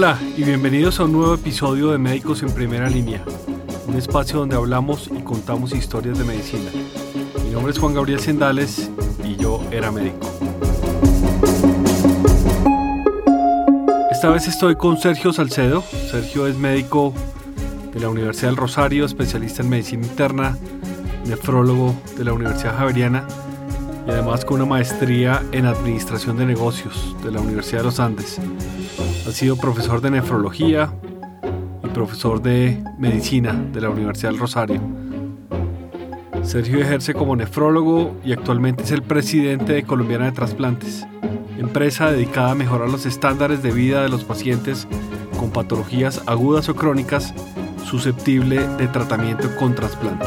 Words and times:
Hola 0.00 0.16
y 0.36 0.44
bienvenidos 0.44 1.00
a 1.00 1.06
un 1.06 1.12
nuevo 1.12 1.34
episodio 1.34 1.90
de 1.90 1.98
Médicos 1.98 2.44
en 2.44 2.54
Primera 2.54 2.88
Línea, 2.88 3.24
un 3.88 3.96
espacio 3.96 4.38
donde 4.38 4.54
hablamos 4.54 5.10
y 5.12 5.22
contamos 5.24 5.74
historias 5.74 6.16
de 6.16 6.24
medicina. 6.24 6.70
Mi 7.44 7.50
nombre 7.50 7.72
es 7.72 7.80
Juan 7.80 7.94
Gabriel 7.94 8.20
Sendales 8.20 8.92
y 9.24 9.34
yo 9.34 9.60
era 9.72 9.90
médico. 9.90 10.30
Esta 14.12 14.30
vez 14.30 14.46
estoy 14.46 14.76
con 14.76 14.98
Sergio 14.98 15.32
Salcedo. 15.32 15.82
Sergio 15.82 16.46
es 16.46 16.56
médico 16.56 17.12
de 17.92 17.98
la 17.98 18.08
Universidad 18.08 18.50
del 18.50 18.56
Rosario, 18.56 19.04
especialista 19.04 19.64
en 19.64 19.68
medicina 19.68 20.06
interna, 20.06 20.56
nefrólogo 21.26 21.92
de 22.16 22.22
la 22.22 22.34
Universidad 22.34 22.78
Javeriana 22.78 23.26
y 24.06 24.12
además 24.12 24.44
con 24.44 24.60
una 24.60 24.70
maestría 24.70 25.42
en 25.50 25.66
administración 25.66 26.36
de 26.36 26.46
negocios 26.46 27.16
de 27.24 27.32
la 27.32 27.40
Universidad 27.40 27.78
de 27.78 27.84
los 27.86 27.98
Andes. 27.98 28.40
Ha 29.28 29.32
sido 29.32 29.58
profesor 29.58 30.00
de 30.00 30.10
nefrología 30.10 30.90
y 31.84 31.88
profesor 31.88 32.40
de 32.40 32.82
medicina 32.98 33.52
de 33.52 33.82
la 33.82 33.90
Universidad 33.90 34.30
del 34.30 34.40
Rosario. 34.40 34.80
Sergio 36.42 36.78
ejerce 36.78 37.12
como 37.12 37.36
nefrólogo 37.36 38.16
y 38.24 38.32
actualmente 38.32 38.84
es 38.84 38.90
el 38.90 39.02
presidente 39.02 39.74
de 39.74 39.82
Colombiana 39.82 40.24
de 40.24 40.32
Trasplantes, 40.32 41.06
empresa 41.58 42.10
dedicada 42.10 42.52
a 42.52 42.54
mejorar 42.54 42.88
los 42.88 43.04
estándares 43.04 43.62
de 43.62 43.70
vida 43.70 44.00
de 44.00 44.08
los 44.08 44.24
pacientes 44.24 44.88
con 45.38 45.50
patologías 45.50 46.22
agudas 46.24 46.70
o 46.70 46.74
crónicas 46.74 47.34
susceptible 47.84 48.66
de 48.78 48.88
tratamiento 48.88 49.54
con 49.56 49.74
trasplante. 49.74 50.24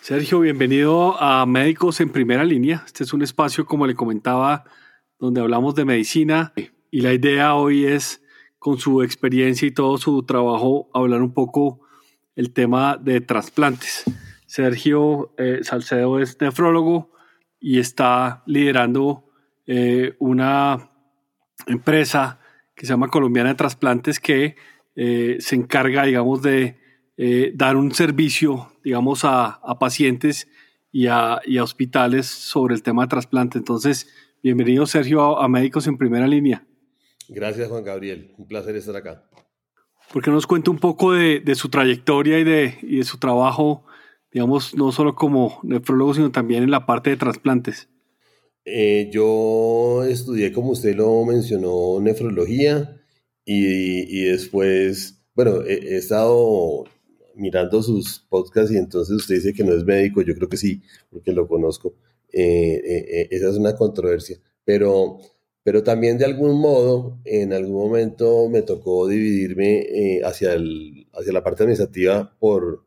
Sergio, 0.00 0.40
bienvenido 0.40 1.16
a 1.22 1.46
Médicos 1.46 2.00
en 2.00 2.10
Primera 2.10 2.42
Línea. 2.42 2.82
Este 2.84 3.04
es 3.04 3.12
un 3.12 3.22
espacio, 3.22 3.66
como 3.66 3.86
le 3.86 3.94
comentaba, 3.94 4.64
donde 5.20 5.40
hablamos 5.40 5.76
de 5.76 5.84
medicina 5.84 6.52
y 6.90 7.00
la 7.00 7.12
idea 7.12 7.54
hoy 7.54 7.84
es, 7.84 8.22
con 8.58 8.78
su 8.78 9.02
experiencia 9.02 9.68
y 9.68 9.70
todo 9.70 9.98
su 9.98 10.22
trabajo, 10.22 10.90
hablar 10.94 11.22
un 11.22 11.32
poco 11.32 11.80
el 12.34 12.52
tema 12.52 12.96
de 12.96 13.20
trasplantes. 13.20 14.04
Sergio 14.46 15.34
eh, 15.38 15.60
Salcedo 15.62 16.20
es 16.20 16.40
nefrólogo 16.40 17.12
y 17.60 17.78
está 17.78 18.42
liderando 18.46 19.24
eh, 19.66 20.14
una 20.18 20.90
empresa 21.66 22.40
que 22.74 22.86
se 22.86 22.92
llama 22.92 23.08
Colombiana 23.08 23.50
de 23.50 23.56
Trasplantes 23.56 24.20
que 24.20 24.56
eh, 24.96 25.36
se 25.40 25.56
encarga, 25.56 26.04
digamos, 26.04 26.42
de 26.42 26.78
dar 27.54 27.76
un 27.76 27.92
servicio, 27.92 28.70
digamos, 28.84 29.24
a, 29.24 29.60
pacientes 29.80 30.46
y 30.92 31.08
a, 31.08 31.34
a, 31.34 31.62
hospitales 31.62 32.26
sobre 32.26 32.76
el 32.76 32.84
tema 32.84 33.02
de 33.02 33.08
trasplante. 33.08 33.58
Entonces, 33.58 34.08
bienvenido, 34.40 34.86
Sergio, 34.86 35.40
a 35.40 35.48
Médicos 35.48 35.88
en 35.88 35.98
Primera 35.98 36.28
Línea. 36.28 36.67
Gracias, 37.28 37.68
Juan 37.68 37.84
Gabriel. 37.84 38.34
Un 38.38 38.48
placer 38.48 38.74
estar 38.76 38.96
acá. 38.96 39.28
¿Por 40.12 40.22
qué 40.22 40.30
nos 40.30 40.46
cuenta 40.46 40.70
un 40.70 40.78
poco 40.78 41.12
de, 41.12 41.42
su 41.54 41.68
trayectoria 41.68 42.38
y 42.38 42.44
de, 42.44 42.74
de, 42.82 43.04
su 43.04 43.18
trabajo, 43.18 43.84
digamos, 44.32 44.74
no 44.74 44.90
solo 44.90 45.14
como 45.14 45.60
nefrólogo, 45.62 46.14
sino 46.14 46.32
también 46.32 46.62
en 46.62 46.70
la 46.70 46.86
parte 46.86 47.10
de 47.10 47.16
trasplantes? 47.18 47.88
Eh, 48.64 49.08
yo 49.12 50.04
estudié, 50.04 50.52
como 50.52 50.70
usted 50.70 50.94
lo 50.94 51.24
mencionó, 51.24 52.00
nefrología 52.00 53.00
y, 53.44 54.24
después, 54.24 55.22
bueno, 55.34 55.62
he, 55.62 55.96
estado 55.96 56.84
mirando 57.34 57.82
sus 57.82 58.26
podcasts 58.28 58.72
y 58.72 58.76
entonces 58.76 59.16
usted 59.16 59.36
dice 59.36 59.54
que 59.54 59.64
no 59.64 59.72
es 59.72 59.84
médico, 59.84 60.20
yo 60.20 60.34
creo 60.34 60.48
que 60.48 60.58
sí, 60.58 60.82
porque 61.10 61.32
lo 61.32 61.48
conozco. 61.48 61.94
Eh, 62.30 62.80
eh, 62.84 63.28
esa 63.30 63.48
es 63.48 63.56
una 63.56 63.74
controversia, 63.74 64.38
pero 64.64 65.18
pero 65.62 65.82
también 65.82 66.18
de 66.18 66.24
algún 66.24 66.58
modo, 66.60 67.18
en 67.24 67.52
algún 67.52 67.76
momento 67.76 68.48
me 68.48 68.62
tocó 68.62 69.06
dividirme 69.06 69.80
eh, 69.80 70.22
hacia, 70.24 70.54
el, 70.54 71.08
hacia 71.12 71.32
la 71.32 71.42
parte 71.42 71.62
administrativa 71.62 72.34
por, 72.38 72.84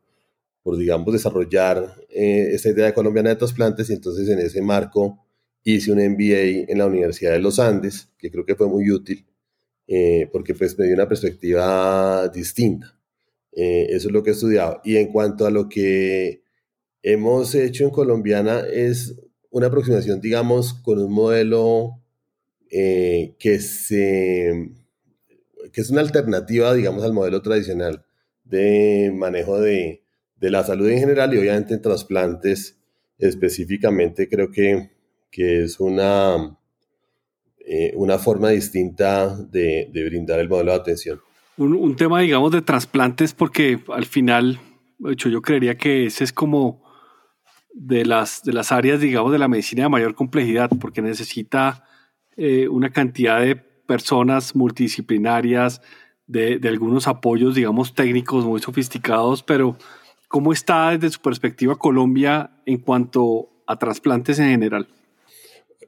por 0.62 0.76
digamos, 0.76 1.12
desarrollar 1.12 1.94
eh, 2.08 2.50
esta 2.52 2.70
idea 2.70 2.86
de 2.86 2.94
colombiana 2.94 3.30
de 3.30 3.36
trasplantes 3.36 3.90
y 3.90 3.94
entonces 3.94 4.28
en 4.28 4.38
ese 4.40 4.62
marco 4.62 5.18
hice 5.64 5.92
un 5.92 5.98
MBA 5.98 6.70
en 6.72 6.78
la 6.78 6.86
Universidad 6.86 7.32
de 7.32 7.38
los 7.38 7.58
Andes, 7.60 8.08
que 8.18 8.30
creo 8.30 8.44
que 8.44 8.56
fue 8.56 8.68
muy 8.68 8.90
útil, 8.90 9.24
eh, 9.86 10.28
porque 10.32 10.54
pues 10.54 10.76
me 10.78 10.86
dio 10.86 10.94
una 10.94 11.08
perspectiva 11.08 12.28
distinta. 12.28 12.98
eso 13.52 14.08
es 14.08 14.12
lo 14.12 14.22
que 14.22 14.30
he 14.30 14.32
estudiado. 14.32 14.80
Y 14.84 14.96
en 14.96 15.12
cuanto 15.12 15.46
a 15.46 15.50
lo 15.50 15.68
que 15.68 16.42
hemos 17.02 17.54
hecho 17.54 17.84
en 17.84 17.90
colombiana 17.90 18.60
es 18.72 19.14
una 19.50 19.66
aproximación, 19.66 20.20
digamos, 20.20 20.74
con 20.74 20.98
un 20.98 21.12
modelo 21.12 22.01
eh, 22.74 23.36
que, 23.38 23.54
es 23.56 23.90
una 25.90 26.00
alternativa, 26.00 26.72
digamos, 26.72 27.04
al 27.04 27.12
modelo 27.12 27.42
tradicional 27.42 28.06
de 28.44 29.12
manejo 29.14 29.60
de, 29.60 30.00
la 30.40 30.64
salud 30.64 30.88
en 30.88 30.98
general 30.98 31.32
y 31.32 31.38
obviamente 31.38 31.74
en 31.74 31.82
trasplantes 31.82 32.80
específicamente 33.18 34.28
creo 34.28 34.50
que, 34.50 34.90
es 35.30 35.78
una, 35.80 36.58
eh, 37.60 37.92
una 37.94 38.18
forma 38.18 38.48
distinta 38.48 39.36
de, 39.36 39.90
brindar 39.92 40.40
el 40.40 40.48
modelo 40.48 40.72
de 40.72 40.78
atención. 40.78 41.20
Un, 41.58 41.74
un, 41.74 41.94
tema, 41.94 42.20
digamos, 42.20 42.50
de 42.52 42.62
trasplantes, 42.62 43.34
porque 43.34 43.80
al 43.88 44.06
final, 44.06 44.58
de 44.98 45.12
hecho, 45.12 45.28
yo 45.28 45.42
creería 45.42 45.76
que 45.76 46.06
ese 46.06 46.24
es 46.24 46.32
como 46.32 46.82
de 47.74 48.06
las, 48.06 48.42
de 48.42 48.54
las 48.54 48.72
áreas, 48.72 49.00
digamos, 49.00 49.30
de 49.30 49.38
la 49.38 49.48
medicina 49.48 49.82
de 49.84 49.90
mayor 49.90 50.14
complejidad, 50.14 50.70
porque 50.80 51.02
necesita 51.02 51.84
eh, 52.36 52.68
una 52.68 52.90
cantidad 52.90 53.40
de 53.40 53.56
personas 53.56 54.56
multidisciplinarias, 54.56 55.82
de, 56.26 56.58
algunos 56.64 57.08
apoyos, 57.08 57.54
digamos, 57.54 57.94
técnicos 57.94 58.46
muy 58.46 58.60
sofisticados, 58.60 59.42
pero 59.42 59.76
¿cómo 60.28 60.52
está 60.52 60.90
desde 60.90 61.10
su 61.10 61.20
perspectiva 61.20 61.76
Colombia 61.76 62.62
en 62.64 62.78
cuanto 62.78 63.50
a 63.66 63.78
trasplantes 63.78 64.38
en 64.38 64.48
general? 64.48 64.88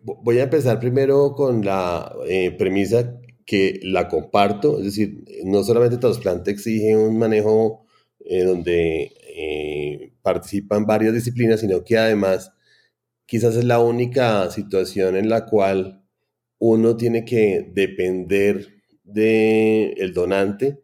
Voy 0.03 0.38
a 0.38 0.44
empezar 0.44 0.81
primero 0.81 1.33
con 1.33 1.65
la 1.65 2.15
eh, 2.28 2.50
premisa 2.50 3.19
que 3.47 3.81
la 3.83 4.09
comparto, 4.09 4.78
es 4.78 4.84
decir, 4.84 5.25
no 5.44 5.62
solamente 5.62 5.97
trasplante 5.97 6.50
exige 6.50 6.94
un 6.94 7.19
manejo 7.19 7.87
eh, 8.21 8.44
donde 8.44 9.12
participan 10.22 10.87
varias 10.87 11.12
disciplinas, 11.12 11.60
sino 11.60 11.84
que 11.84 11.99
además 11.99 12.53
quizás 13.27 13.56
es 13.56 13.65
la 13.65 13.78
única 13.78 14.50
situación 14.50 15.16
en 15.16 15.28
la 15.28 15.47
cual 15.47 16.03
uno 16.59 16.97
tiene 16.97 17.25
que 17.25 17.70
depender 17.72 18.66
del 19.03 20.12
donante 20.15 20.81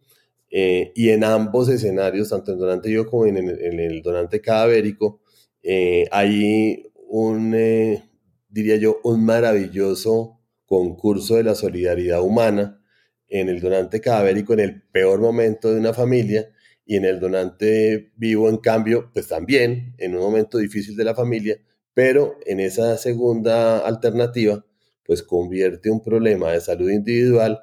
eh, 0.50 0.92
y 0.96 1.10
en 1.10 1.24
ambos 1.24 1.68
escenarios, 1.68 2.30
tanto 2.30 2.50
en 2.50 2.56
el 2.56 2.60
donante 2.60 2.90
yo 2.90 3.06
como 3.06 3.26
en 3.26 3.36
el, 3.38 4.02
donante 4.02 4.40
cadavérico, 4.40 5.22
eh, 5.62 6.08
hay 6.10 6.90
un, 7.08 7.54
eh, 7.54 8.02
diría 8.48 8.76
yo, 8.76 9.00
un 9.04 9.24
maravilloso 9.24 10.40
concurso 10.66 11.36
de 11.36 11.44
la 11.44 11.54
solidaridad 11.54 12.22
humana 12.22 12.82
en 13.28 13.48
el 13.48 13.60
donante 13.60 14.00
cadavérico 14.00 14.54
en 14.54 14.60
el 14.60 14.82
peor 14.82 15.20
momento 15.20 15.72
de 15.72 15.78
una 15.78 15.94
familia 15.94 16.50
y 16.84 16.96
en 16.96 17.04
el 17.04 17.20
donante 17.20 18.12
vivo, 18.16 18.48
en 18.48 18.56
cambio, 18.56 19.10
pues 19.12 19.28
también 19.28 19.94
en 19.98 20.16
un 20.16 20.22
momento 20.22 20.58
difícil 20.58 20.96
de 20.96 21.04
la 21.04 21.14
familia, 21.14 21.56
pero 21.94 22.36
en 22.46 22.58
esa 22.58 22.96
segunda 22.96 23.78
alternativa, 23.86 24.64
pues 25.10 25.24
convierte 25.24 25.90
un 25.90 26.00
problema 26.00 26.52
de 26.52 26.60
salud 26.60 26.88
individual 26.88 27.58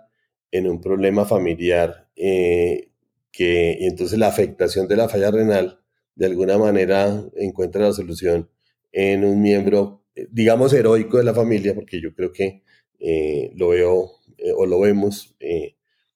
en 0.52 0.68
un 0.68 0.82
problema 0.82 1.24
familiar 1.24 2.10
eh, 2.18 2.92
que, 3.32 3.78
y 3.80 3.86
entonces 3.86 4.20
la 4.20 4.28
afectación 4.28 4.86
de 4.90 4.98
la 4.98 5.08
falla 5.08 5.32
renal 5.32 5.80
de 6.14 6.26
alguna 6.26 6.58
manera 6.58 7.24
encuentra 7.38 7.84
la 7.86 7.94
solución 7.94 8.50
en 8.92 9.24
un 9.24 9.42
miembro, 9.42 10.04
eh, 10.14 10.28
digamos, 10.30 10.74
heroico 10.74 11.20
de 11.20 11.24
la 11.24 11.34
familia, 11.34 11.74
porque 11.74 12.02
yo 12.02 12.14
creo 12.14 12.34
que 12.34 12.64
eh, 13.00 13.54
lo 13.56 13.70
veo 13.70 14.12
o 14.58 14.66
lo 14.66 14.82
vemos 14.82 15.38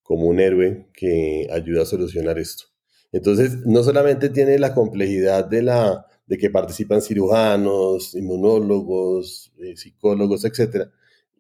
como 0.04 0.26
un 0.28 0.42
héroe 0.42 0.90
que 0.94 1.48
ayuda 1.50 1.84
a 1.84 1.86
solucionar 1.86 2.40
esto. 2.40 2.66
Entonces, 3.14 3.66
no 3.66 3.84
solamente 3.84 4.28
tiene 4.28 4.60
la 4.60 4.74
complejidad 4.74 5.46
de, 5.46 5.62
la, 5.62 6.06
de 6.26 6.38
que 6.38 6.50
participan 6.50 7.02
cirujanos, 7.02 8.16
inmunólogos, 8.16 9.54
psicólogos, 9.76 10.44
etcétera, 10.44 10.92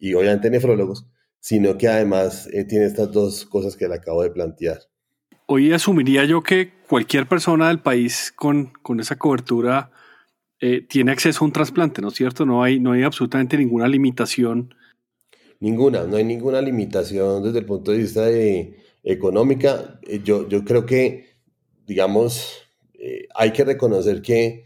y 0.02 0.16
obviamente 0.16 0.50
nefrólogos, 0.50 1.06
sino 1.40 1.78
que 1.78 1.88
además 1.88 2.50
eh, 2.52 2.66
tiene 2.66 2.86
estas 2.86 3.12
dos 3.12 3.46
cosas 3.46 3.78
que 3.78 3.88
le 3.88 3.96
acabo 3.96 4.24
de 4.24 4.32
plantear. 4.32 4.80
Hoy 5.46 5.72
asumiría 5.72 6.26
yo 6.26 6.42
que 6.42 6.72
cualquier 6.90 7.28
persona 7.28 7.68
del 7.68 7.80
país 7.80 8.34
con, 8.36 8.74
con 8.82 9.00
esa 9.00 9.18
cobertura 9.18 9.92
eh, 10.60 10.82
tiene 10.82 11.12
acceso 11.12 11.44
a 11.44 11.48
un 11.48 11.54
trasplante, 11.54 12.02
¿no 12.02 12.08
es 12.08 12.16
cierto? 12.16 12.46
No 12.46 12.64
hay, 12.64 12.80
no 12.80 12.94
hay 12.94 13.04
absolutamente 13.04 13.58
ninguna 13.58 13.88
limitación. 13.88 14.74
Ninguna, 15.60 16.06
no 16.06 16.18
hay 16.18 16.24
ninguna 16.24 16.62
limitación 16.62 17.44
desde 17.44 17.60
el 17.60 17.66
punto 17.66 17.92
de 17.92 17.98
vista 18.00 18.26
de, 18.26 18.78
económica. 19.04 20.00
Eh, 20.08 20.22
yo, 20.24 20.50
yo 20.50 20.66
creo 20.66 20.86
que, 20.86 21.36
digamos, 21.86 22.58
hay 23.36 23.52
que 23.52 23.64
reconocer 23.64 24.22
que 24.22 24.66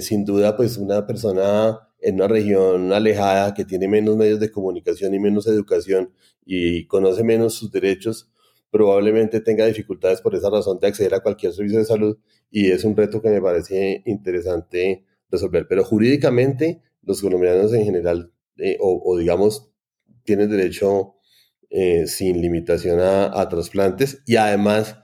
sin 0.00 0.24
duda, 0.24 0.56
pues 0.56 0.78
una 0.78 1.06
persona 1.06 1.89
en 2.00 2.16
una 2.16 2.28
región 2.28 2.92
alejada 2.92 3.54
que 3.54 3.64
tiene 3.64 3.88
menos 3.88 4.16
medios 4.16 4.40
de 4.40 4.50
comunicación 4.50 5.14
y 5.14 5.18
menos 5.18 5.46
educación 5.46 6.12
y 6.44 6.86
conoce 6.86 7.22
menos 7.24 7.54
sus 7.54 7.70
derechos, 7.70 8.30
probablemente 8.70 9.40
tenga 9.40 9.66
dificultades 9.66 10.20
por 10.20 10.34
esa 10.34 10.50
razón 10.50 10.78
de 10.78 10.88
acceder 10.88 11.14
a 11.14 11.20
cualquier 11.20 11.52
servicio 11.52 11.78
de 11.78 11.84
salud 11.84 12.18
y 12.50 12.70
es 12.70 12.84
un 12.84 12.96
reto 12.96 13.20
que 13.20 13.28
me 13.28 13.42
parece 13.42 14.02
interesante 14.06 15.04
resolver. 15.30 15.66
Pero 15.68 15.84
jurídicamente 15.84 16.82
los 17.02 17.20
colombianos 17.20 17.72
en 17.72 17.84
general, 17.84 18.32
eh, 18.58 18.76
o, 18.80 19.16
digamos, 19.18 19.72
tienen 20.24 20.50
derecho 20.50 21.14
eh, 21.70 22.06
sin 22.06 22.40
limitación 22.40 23.00
a, 23.00 23.48
trasplantes 23.48 24.22
y 24.26 24.36
además 24.36 24.96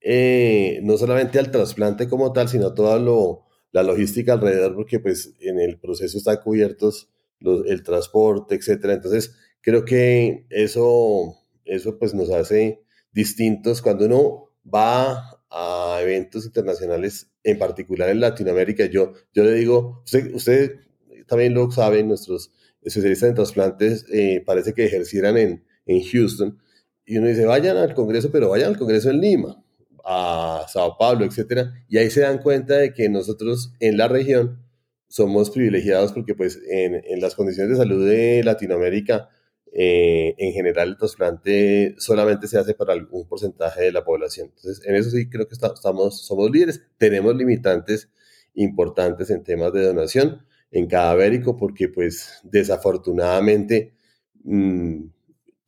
eh, 0.00 0.80
no 0.82 0.96
solamente 0.96 1.38
al 1.38 1.50
trasplante 1.50 2.08
como 2.08 2.32
tal, 2.32 2.48
sino 2.48 2.74
toda 2.74 2.98
lo, 2.98 3.45
la 3.76 3.82
logística 3.82 4.32
alrededor, 4.32 4.74
porque 4.74 5.00
pues 5.00 5.34
en 5.38 5.60
el 5.60 5.78
proceso 5.78 6.16
están 6.16 6.38
cubiertos 6.38 7.10
los, 7.40 7.66
el 7.66 7.82
transporte, 7.82 8.54
etcétera. 8.54 8.94
Entonces, 8.94 9.36
creo 9.60 9.84
que 9.84 10.46
eso, 10.48 11.36
eso 11.66 11.98
pues 11.98 12.14
nos 12.14 12.30
hace 12.30 12.80
distintos 13.12 13.82
cuando 13.82 14.06
uno 14.06 14.50
va 14.64 15.42
a 15.50 15.98
eventos 16.00 16.46
internacionales, 16.46 17.30
en 17.44 17.58
particular 17.58 18.08
en 18.08 18.20
Latinoamérica. 18.20 18.86
Yo, 18.86 19.12
yo 19.34 19.44
le 19.44 19.52
digo, 19.52 20.00
usted, 20.06 20.34
usted 20.34 20.76
también 21.26 21.52
lo 21.52 21.70
sabe, 21.70 22.02
nuestros 22.02 22.52
especialistas 22.80 23.28
en 23.28 23.34
trasplantes 23.34 24.06
eh, 24.10 24.42
parece 24.46 24.72
que 24.72 24.86
ejercieran 24.86 25.36
en, 25.36 25.66
en 25.84 26.02
Houston. 26.02 26.58
Y 27.04 27.18
uno 27.18 27.28
dice, 27.28 27.44
vayan 27.44 27.76
al 27.76 27.92
Congreso, 27.92 28.30
pero 28.32 28.48
vayan 28.48 28.70
al 28.70 28.78
Congreso 28.78 29.10
en 29.10 29.20
Lima 29.20 29.65
a 30.06 30.64
Sao 30.68 30.96
Paulo, 30.96 31.24
etcétera, 31.24 31.74
y 31.88 31.98
ahí 31.98 32.10
se 32.10 32.20
dan 32.20 32.38
cuenta 32.38 32.74
de 32.76 32.94
que 32.94 33.08
nosotros 33.08 33.74
en 33.80 33.98
la 33.98 34.06
región 34.06 34.64
somos 35.08 35.50
privilegiados 35.50 36.12
porque 36.12 36.34
pues 36.34 36.60
en, 36.68 37.20
las 37.20 37.34
condiciones 37.34 37.72
de 37.72 37.84
salud 37.84 38.08
de 38.08 38.42
Latinoamérica, 38.44 39.28
eh, 39.72 40.34
en 40.38 40.52
general 40.52 40.90
el 40.90 40.96
trasplante 40.96 41.96
solamente 41.98 42.46
se 42.46 42.58
hace 42.58 42.74
para 42.74 42.92
algún 42.92 43.28
porcentaje 43.28 43.82
de 43.82 43.92
la 43.92 44.04
población. 44.04 44.52
Entonces, 44.54 44.86
en 44.86 44.94
eso 44.94 45.10
sí 45.10 45.28
creo 45.28 45.48
que 45.48 45.54
estamos, 45.54 46.24
somos 46.24 46.50
líderes. 46.50 46.82
Tenemos 46.98 47.36
limitantes 47.36 48.10
importantes 48.54 49.30
en 49.30 49.44
temas 49.44 49.72
de 49.72 49.84
donación 49.84 50.46
en 50.70 50.86
cadavérico 50.86 51.56
porque 51.56 51.88
pues 51.88 52.40
desafortunadamente 52.44 53.94
mmm, 54.44 55.06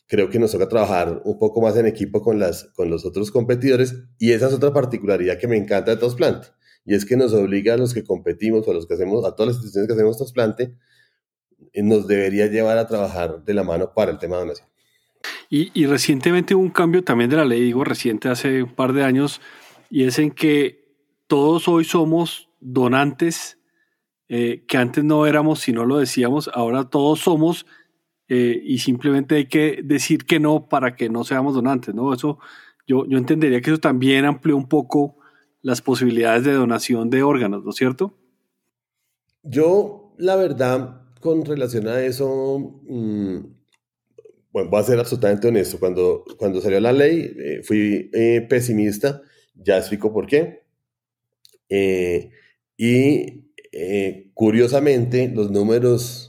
creo 0.09 0.31
que 0.31 0.41
nos 0.41 0.51
toca 0.51 0.69
trabajar 0.69 1.23
un 1.25 1.39
poco 1.39 1.61
más 1.61 1.77
en 1.77 1.87
equipo 1.87 2.23
con, 2.23 2.41
las, 2.41 2.65
con 2.75 2.91
los 2.91 3.05
otros 3.05 3.31
competidores 3.31 3.95
y 4.19 4.33
esa 4.33 4.49
es 4.49 4.55
otra 4.55 4.73
particularidad 4.73 5.39
que 5.39 5.47
me 5.47 5.57
encanta 5.57 5.93
de 5.93 5.99
trasplante 5.99 6.49
y 6.85 6.95
es 6.95 7.05
que 7.05 7.17
nos 7.17 7.35
obliga 7.35 7.75
a 7.75 7.77
los 7.77 7.93
que 7.93 8.03
competimos 8.03 8.67
o 8.67 8.71
a 8.71 8.75
los 8.75 8.87
que 8.87 8.95
hacemos, 8.95 9.25
a 9.27 9.37
todas 9.37 9.49
las 9.49 9.57
instituciones 9.57 9.89
que 9.89 9.93
hacemos 9.93 10.17
trasplante, 10.17 10.75
eh, 11.75 11.83
nos 11.83 12.07
debería 12.07 12.47
llevar 12.47 12.79
a 12.79 12.87
trabajar 12.87 13.45
de 13.45 13.53
la 13.55 13.63
mano 13.63 13.93
para 13.95 14.11
el 14.11 14.19
tema 14.19 14.37
de 14.37 14.43
donación. 14.43 14.69
Y, 15.51 15.71
y 15.79 15.85
recientemente 15.85 16.55
hubo 16.55 16.63
un 16.63 16.71
cambio 16.71 17.05
también 17.05 17.29
de 17.29 17.37
la 17.37 17.45
ley, 17.45 17.61
digo 17.61 17.85
reciente 17.85 18.31
hace 18.31 18.63
un 18.63 18.75
par 18.75 18.95
de 18.95 19.05
años, 19.05 19.43
y 19.91 20.05
es 20.05 20.19
en 20.19 20.31
que 20.31 20.89
todos 21.27 21.69
hoy 21.69 21.85
somos 21.85 22.49
donantes, 22.61 23.59
eh, 24.29 24.65
que 24.67 24.79
antes 24.79 25.05
no 25.05 25.27
éramos 25.27 25.61
si 25.61 25.73
no 25.73 25.85
lo 25.85 25.99
decíamos, 25.99 26.51
ahora 26.55 26.85
todos 26.85 27.21
somos 27.21 27.67
eh, 28.29 28.61
y 28.63 28.79
simplemente 28.79 29.37
hay 29.37 29.47
que 29.47 29.81
decir 29.83 30.27
que 30.27 30.39
no 30.39 30.69
para 30.69 30.97
que 30.97 31.09
no 31.09 31.25
seamos 31.25 31.55
donantes, 31.55 31.95
¿no? 31.95 32.13
Eso, 32.13 32.39
yo, 32.87 33.07
yo 33.07 33.17
entendería 33.17 33.63
que 33.63 33.71
eso 33.71 33.81
también 33.81 34.27
amplió 34.27 34.55
un 34.57 34.69
poco 34.69 35.17
las 35.63 35.81
posibilidades 35.81 36.45
de 36.45 36.53
donación 36.53 37.09
de 37.09 37.23
órganos, 37.23 37.65
¿no 37.65 37.71
es 37.71 37.77
cierto? 37.77 38.15
Yo, 39.43 40.15
la 40.19 40.37
verdad, 40.37 41.01
con 41.21 41.45
relación 41.47 41.89
a 41.89 42.03
eso, 42.03 42.59
mm, 42.87 43.39
bueno, 44.53 44.71
voy 44.71 44.81
a 44.81 44.85
ser 44.85 44.99
absolutamente 44.99 45.49
honesto. 45.49 45.79
Cuando, 45.79 46.25
cuando 46.37 46.61
salió 46.61 46.81
la 46.81 46.93
ley, 46.93 47.35
eh, 47.39 47.63
fui 47.65 48.11
eh, 48.13 48.47
pesimista, 48.49 49.23
ya 49.55 49.79
explico 49.79 50.13
por 50.13 50.27
qué. 50.27 50.65
y 52.77 53.45
curiosamente, 54.35 55.29
los 55.35 55.51
números 55.51 56.28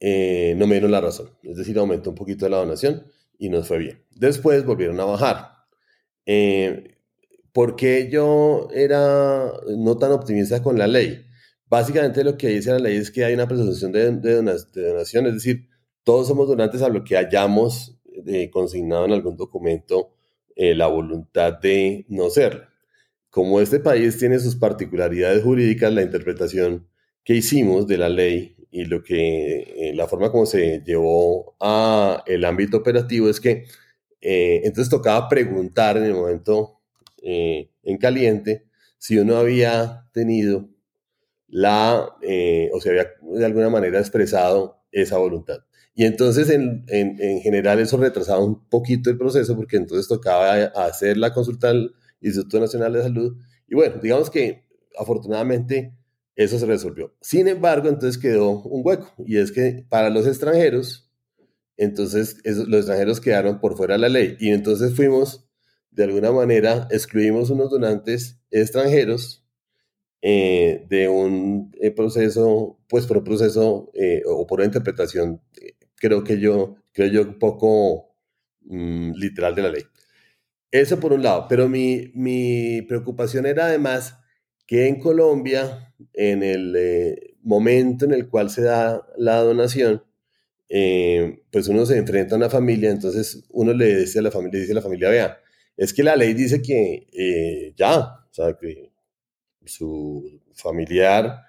eh, 0.00 0.54
no 0.56 0.66
me 0.66 0.74
dieron 0.74 0.90
la 0.90 1.00
razón. 1.00 1.30
Es 1.42 1.56
decir, 1.56 1.78
aumentó 1.78 2.10
un 2.10 2.16
poquito 2.16 2.48
la 2.48 2.58
donación 2.58 3.04
y 3.38 3.48
nos 3.48 3.66
fue 3.68 3.78
bien. 3.78 4.04
Después 4.14 4.64
volvieron 4.64 4.98
a 5.00 5.04
bajar. 5.04 5.50
Eh, 6.26 6.96
¿Por 7.52 7.76
qué 7.76 8.08
yo 8.10 8.68
era 8.72 9.52
no 9.76 9.96
tan 9.96 10.12
optimista 10.12 10.62
con 10.62 10.78
la 10.78 10.86
ley? 10.86 11.24
Básicamente 11.66 12.24
lo 12.24 12.36
que 12.36 12.48
dice 12.48 12.70
la 12.70 12.78
ley 12.78 12.96
es 12.96 13.10
que 13.10 13.24
hay 13.24 13.34
una 13.34 13.48
presunción 13.48 13.92
de, 13.92 14.10
donación, 14.12 15.26
es 15.26 15.34
decir, 15.34 15.68
todos 16.04 16.28
somos 16.28 16.48
donantes 16.48 16.82
a 16.82 16.88
lo 16.88 17.04
que 17.04 17.16
hayamos 17.16 17.98
eh, 18.26 18.48
consignado 18.50 19.04
en 19.06 19.12
algún 19.12 19.36
documento 19.36 20.14
la 20.56 20.88
voluntad 20.88 21.52
de 21.60 22.04
no 22.08 22.30
serlo. 22.30 22.64
Como 23.30 23.60
este 23.60 23.78
país 23.78 24.18
tiene 24.18 24.40
sus 24.40 24.56
particularidades 24.56 25.44
jurídicas, 25.44 25.92
la 25.92 26.02
interpretación 26.02 26.88
que 27.22 27.34
hicimos 27.34 27.86
de 27.86 27.98
la 27.98 28.08
ley 28.08 28.57
y 28.70 28.84
lo 28.84 29.02
que, 29.02 29.90
eh, 29.90 29.94
la 29.94 30.06
forma 30.06 30.30
como 30.30 30.46
se 30.46 30.82
llevó 30.84 31.56
a 31.60 32.22
el 32.26 32.44
ámbito 32.44 32.78
operativo 32.78 33.28
es 33.28 33.40
que 33.40 33.64
eh, 34.20 34.62
entonces 34.64 34.90
tocaba 34.90 35.28
preguntar 35.28 35.96
en 35.96 36.04
el 36.04 36.14
momento 36.14 36.80
eh, 37.22 37.70
en 37.82 37.98
caliente 37.98 38.66
si 38.98 39.18
uno 39.18 39.36
había 39.36 40.06
tenido 40.12 40.68
la, 41.46 42.16
o 42.72 42.80
se 42.80 42.90
había 42.90 43.06
de 43.22 43.44
alguna 43.44 43.70
manera 43.70 43.98
expresado 43.98 44.82
esa 44.92 45.18
voluntad. 45.18 45.60
Y 45.94 46.04
entonces 46.04 46.50
en, 46.50 46.84
en, 46.88 47.16
en, 47.20 47.40
general 47.40 47.78
eso 47.78 47.96
retrasaba 47.96 48.44
un 48.44 48.68
poquito 48.68 49.08
el 49.10 49.18
proceso 49.18 49.56
porque 49.56 49.76
entonces 49.76 50.08
tocaba 50.08 50.52
hacer 50.64 51.16
la 51.16 51.32
consulta 51.32 51.70
al 51.70 51.94
Instituto 52.20 52.60
Nacional 52.60 52.92
de 52.92 53.02
Salud. 53.02 53.36
Y 53.66 53.74
bueno, 53.74 53.96
digamos 54.02 54.30
que 54.30 54.64
afortunadamente 54.98 55.97
eso 56.38 56.56
se 56.56 56.66
resolvió. 56.66 57.16
Sin 57.20 57.48
embargo, 57.48 57.88
entonces 57.88 58.16
quedó 58.16 58.62
un 58.62 58.82
hueco 58.84 59.12
y 59.26 59.38
es 59.38 59.50
que 59.50 59.84
para 59.88 60.08
los 60.08 60.24
extranjeros, 60.24 61.10
entonces 61.76 62.36
los 62.44 62.78
extranjeros 62.78 63.20
quedaron 63.20 63.60
por 63.60 63.76
fuera 63.76 63.94
de 63.94 64.00
la 64.00 64.08
ley 64.08 64.36
y 64.38 64.50
entonces 64.50 64.94
fuimos, 64.94 65.50
de 65.90 66.04
alguna 66.04 66.30
manera, 66.30 66.86
excluimos 66.92 67.50
unos 67.50 67.70
donantes 67.70 68.40
extranjeros 68.52 69.44
eh, 70.22 70.86
de 70.88 71.08
un 71.08 71.72
eh, 71.80 71.90
proceso, 71.90 72.78
pues 72.88 73.06
por 73.06 73.18
un 73.18 73.24
proceso 73.24 73.90
eh, 73.94 74.22
o 74.24 74.46
por 74.46 74.60
una 74.60 74.66
interpretación, 74.66 75.42
creo 75.96 76.22
que 76.22 76.38
yo, 76.38 76.76
creo 76.92 77.08
yo, 77.08 77.22
un 77.22 77.38
poco 77.40 78.14
mm, 78.60 79.10
literal 79.16 79.56
de 79.56 79.62
la 79.62 79.70
ley. 79.70 79.82
Eso 80.70 81.00
por 81.00 81.12
un 81.12 81.24
lado, 81.24 81.46
pero 81.48 81.68
mi, 81.68 82.12
mi 82.14 82.82
preocupación 82.82 83.44
era 83.44 83.66
además 83.66 84.14
que 84.68 84.86
en 84.86 85.00
Colombia, 85.00 85.94
en 86.12 86.42
el 86.42 86.76
eh, 86.76 87.36
momento 87.42 88.04
en 88.04 88.12
el 88.12 88.28
cual 88.28 88.50
se 88.50 88.62
da 88.62 89.02
la 89.16 89.38
donación, 89.38 90.04
eh, 90.68 91.42
pues 91.50 91.68
uno 91.68 91.86
se 91.86 91.96
enfrenta 91.96 92.34
a 92.34 92.38
una 92.38 92.50
familia, 92.50 92.90
entonces 92.90 93.44
uno 93.48 93.72
le 93.72 94.00
dice 94.00 94.18
a 94.18 94.22
la 94.22 94.30
familia, 94.30 94.60
dice 94.60 94.72
a 94.72 94.74
la 94.76 94.82
familia, 94.82 95.08
vea, 95.08 95.38
es 95.74 95.94
que 95.94 96.02
la 96.02 96.16
ley 96.16 96.34
dice 96.34 96.60
que 96.60 97.08
eh, 97.10 97.72
ya, 97.78 97.98
o 97.98 98.28
sea, 98.30 98.58
que 98.60 98.92
su 99.64 100.42
familiar 100.52 101.40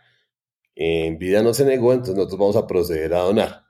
en 0.73 1.19
vida 1.19 1.43
no 1.43 1.53
se 1.53 1.65
negó, 1.65 1.91
entonces 1.91 2.15
nosotros 2.15 2.39
vamos 2.39 2.55
a 2.55 2.67
proceder 2.67 3.13
a 3.13 3.19
donar. 3.19 3.63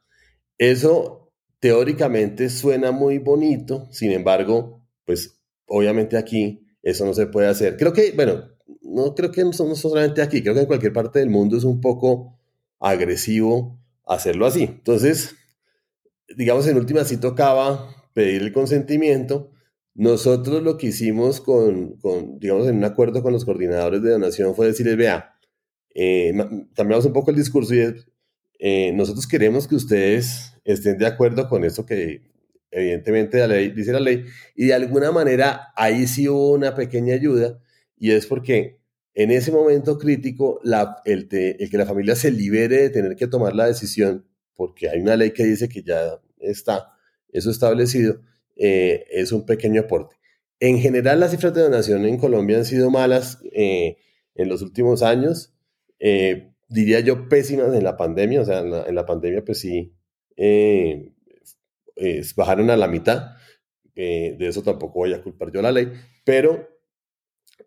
Eso 0.59 1.33
teóricamente 1.59 2.49
suena 2.49 2.91
muy 2.91 3.17
bonito, 3.17 3.87
sin 3.91 4.11
embargo, 4.11 4.85
pues 5.05 5.41
obviamente 5.65 6.17
aquí 6.17 6.67
eso 6.83 7.03
no 7.03 7.15
se 7.15 7.25
puede 7.25 7.47
hacer. 7.47 7.77
Creo 7.77 7.93
que, 7.93 8.11
bueno, 8.11 8.58
no 9.05 9.15
creo 9.15 9.31
que 9.31 9.43
no 9.43 9.53
solamente 9.53 10.21
aquí, 10.21 10.41
creo 10.41 10.53
que 10.53 10.61
en 10.61 10.65
cualquier 10.65 10.93
parte 10.93 11.19
del 11.19 11.29
mundo 11.29 11.57
es 11.57 11.63
un 11.63 11.81
poco 11.81 12.37
agresivo 12.79 13.79
hacerlo 14.05 14.45
así. 14.45 14.63
Entonces, 14.63 15.35
digamos, 16.35 16.67
en 16.67 16.77
última 16.77 17.03
sí 17.03 17.17
tocaba 17.17 17.89
pedir 18.13 18.41
el 18.41 18.53
consentimiento. 18.53 19.51
Nosotros 19.93 20.63
lo 20.63 20.77
que 20.77 20.87
hicimos 20.87 21.41
con, 21.41 21.97
digamos, 22.39 22.67
en 22.67 22.77
un 22.77 22.83
acuerdo 22.85 23.21
con 23.21 23.33
los 23.33 23.45
coordinadores 23.45 24.01
de 24.01 24.11
donación 24.11 24.55
fue 24.55 24.67
decirles, 24.67 24.97
vea, 24.97 25.35
eh, 25.93 26.33
cambiamos 26.75 27.05
un 27.05 27.13
poco 27.13 27.31
el 27.31 27.37
discurso 27.37 27.75
y 27.75 27.95
eh, 28.59 28.91
nosotros 28.93 29.27
queremos 29.27 29.67
que 29.67 29.75
ustedes 29.75 30.53
estén 30.63 30.97
de 30.97 31.07
acuerdo 31.07 31.49
con 31.49 31.63
eso 31.63 31.85
que 31.85 32.29
evidentemente 32.71 33.39
la 33.39 33.47
ley, 33.47 33.71
dice 33.71 33.91
la 33.91 33.99
ley, 33.99 34.25
y 34.55 34.67
de 34.67 34.73
alguna 34.73 35.11
manera 35.11 35.73
ahí 35.75 36.07
sí 36.07 36.29
hubo 36.29 36.53
una 36.53 36.75
pequeña 36.75 37.15
ayuda, 37.15 37.59
y 37.97 38.11
es 38.11 38.27
porque 38.27 38.78
en 39.19 39.31
ese 39.31 39.51
momento 39.51 39.97
crítico, 39.97 40.61
la, 40.63 41.01
el, 41.03 41.27
el, 41.29 41.69
que 41.69 41.77
la 41.77 41.85
familia 41.85 42.15
se 42.15 42.31
libere 42.31 42.83
de 42.83 42.89
tener 42.89 43.17
que 43.17 43.27
tomar 43.27 43.53
la 43.53 43.65
decisión, 43.65 44.25
porque 44.55 44.89
hay 44.89 45.01
una 45.01 45.17
ley 45.17 45.31
que 45.31 45.43
dice 45.43 45.67
que 45.67 45.83
ya 45.83 46.21
está 46.39 46.93
eso 47.27 47.51
establecido, 47.51 48.21
eh, 48.55 49.05
es 49.11 49.33
un 49.33 49.45
pequeño 49.45 49.81
aporte. 49.81 50.15
En 50.61 50.79
general, 50.79 51.19
las 51.19 51.31
cifras 51.31 51.53
de 51.53 51.63
donación 51.63 52.05
en 52.05 52.17
Colombia 52.17 52.59
han 52.59 52.65
sido 52.65 52.89
malas 52.91 53.39
eh, 53.51 53.97
en 54.35 54.47
los 54.47 54.61
últimos 54.61 55.03
años. 55.03 55.53
Eh, 55.99 56.53
diría 56.69 57.01
yo, 57.01 57.27
pésimas 57.27 57.75
en 57.75 57.83
la 57.83 57.97
pandemia. 57.97 58.39
O 58.39 58.45
sea, 58.45 58.59
en 58.59 58.95
la, 58.95 59.05
pandemia, 59.05 59.43
pues 59.43 59.59
sí, 59.59 59.97
eh, 60.37 61.11
bajaron 62.37 62.69
a 62.69 62.77
la 62.77 62.87
mitad. 62.87 63.35
de 63.95 64.37
eso 64.39 64.63
tampoco 64.63 64.99
voy 64.99 65.13
a 65.13 65.21
culpar 65.21 65.51
yo 65.51 65.61
la 65.61 65.73
ley. 65.73 65.91
Pero 66.23 66.78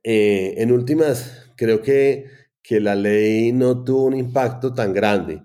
en 0.05 0.73
últimas, 0.73 1.51
creo 1.57 1.83
que, 1.83 2.27
que 2.63 2.81
la 2.81 2.95
ley 2.95 3.53
no 3.53 3.85
tuvo 3.85 4.05
un 4.05 4.17
impacto 4.17 4.75
tan 4.75 4.93
grande. 4.93 5.43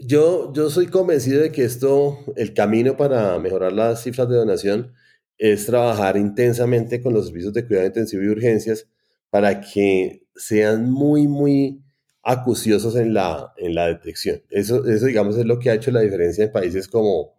Yo, 0.00 0.52
yo 0.52 0.70
soy 0.70 0.86
convencido 0.86 1.42
de 1.42 1.50
que 1.50 1.64
esto, 1.64 2.18
el 2.36 2.54
camino 2.54 2.96
para 2.96 3.36
mejorar 3.40 3.72
las 3.72 4.02
cifras 4.04 4.28
de 4.28 4.36
donación 4.36 4.94
es 5.38 5.66
trabajar 5.66 6.16
intensamente 6.16 7.02
con 7.02 7.14
los 7.14 7.26
servicios 7.26 7.52
de 7.52 7.66
cuidado 7.66 7.88
intensivo 7.88 8.22
y 8.22 8.28
urgencias 8.28 8.86
para 9.30 9.60
que 9.60 10.24
sean 10.36 10.90
muy, 10.90 11.26
muy 11.26 11.82
acuciosos 12.22 12.94
en 12.94 13.12
la, 13.12 13.52
en 13.56 13.74
la 13.74 13.88
detección. 13.88 14.40
Eso, 14.50 14.86
eso, 14.86 15.06
digamos, 15.06 15.36
es 15.36 15.46
lo 15.46 15.58
que 15.58 15.70
ha 15.70 15.74
hecho 15.74 15.90
la 15.90 16.00
diferencia 16.00 16.44
en 16.44 16.52
países 16.52 16.86
como 16.86 17.37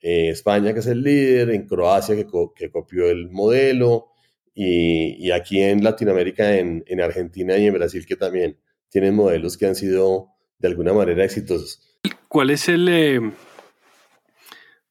eh, 0.00 0.30
España, 0.30 0.72
que 0.72 0.80
es 0.80 0.86
el 0.86 1.02
líder, 1.02 1.50
en 1.50 1.66
Croacia, 1.66 2.14
que, 2.16 2.26
que 2.54 2.70
copió 2.70 3.08
el 3.08 3.30
modelo, 3.30 4.08
y, 4.54 5.26
y, 5.26 5.32
aquí 5.32 5.60
en 5.60 5.84
Latinoamérica, 5.84 6.56
en, 6.56 6.82
en 6.86 7.00
Argentina 7.02 7.58
y 7.58 7.66
en 7.66 7.74
Brasil, 7.74 8.06
que 8.06 8.16
también 8.16 8.58
tienen 8.88 9.14
modelos 9.14 9.58
que 9.58 9.66
han 9.66 9.74
sido 9.74 10.28
de 10.58 10.68
alguna 10.68 10.92
manera 10.92 11.24
exitosos. 11.24 11.86
¿Cuál 12.28 12.50
es 12.50 12.68
el, 12.68 12.88
eh, 12.88 13.20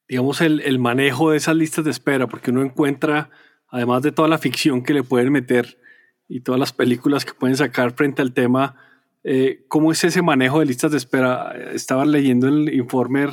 digamos, 0.08 0.42
el, 0.42 0.80
manejo 0.80 1.32
de 1.32 1.38
esas 1.38 1.56
listas 1.56 1.86
de 1.86 1.92
espera? 1.92 2.28
Porque 2.28 2.52
uno 2.52 2.62
encuentra, 2.62 3.30
además 3.68 4.04
de 4.04 4.12
toda 4.12 4.28
la 4.28 4.38
ficción 4.38 4.84
que 4.84 4.94
le 4.94 5.04
pueden 5.04 5.32
meter 5.32 5.80
y 6.28 6.42
todas 6.42 6.60
las 6.60 6.74
películas 6.74 7.26
que 7.26 7.34
pueden 7.34 7.58
sacar 7.58 7.94
frente 7.94 8.22
al 8.22 8.34
tema, 8.34 8.76
eh, 9.24 9.66
¿cómo 9.68 9.92
es 9.92 10.04
ese 10.04 10.22
manejo 10.22 10.60
de 10.60 10.66
listas 10.66 10.92
de 10.92 10.98
espera? 10.98 11.56
Estaba 11.74 12.06
leyendo 12.06 12.48
el 12.48 12.74
informe 12.74 13.28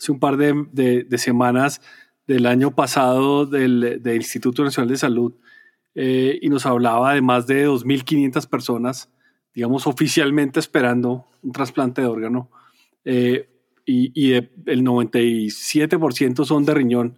hace 0.00 0.12
un 0.12 0.18
par 0.18 0.36
de, 0.36 1.06
semanas 1.18 1.80
del 2.26 2.46
año 2.46 2.74
pasado 2.74 3.44
del, 3.44 4.00
Instituto 4.04 4.64
Nacional 4.64 4.88
de 4.88 4.96
Salud 4.96 5.34
eh, 5.94 6.38
y 6.40 6.48
nos 6.48 6.64
hablaba 6.64 7.14
de 7.14 7.20
más 7.20 7.46
de 7.46 7.68
2.500 7.68 8.48
personas, 8.48 9.10
digamos, 9.54 9.86
oficialmente 9.86 10.58
esperando 10.58 11.26
un 11.42 11.52
trasplante 11.52 12.00
de 12.00 12.06
órgano. 12.06 12.50
Eh, 13.04 13.48
y, 13.84 14.32
el 14.32 14.84
97% 14.84 16.44
son 16.44 16.64
de 16.64 16.74
riñón. 16.74 17.16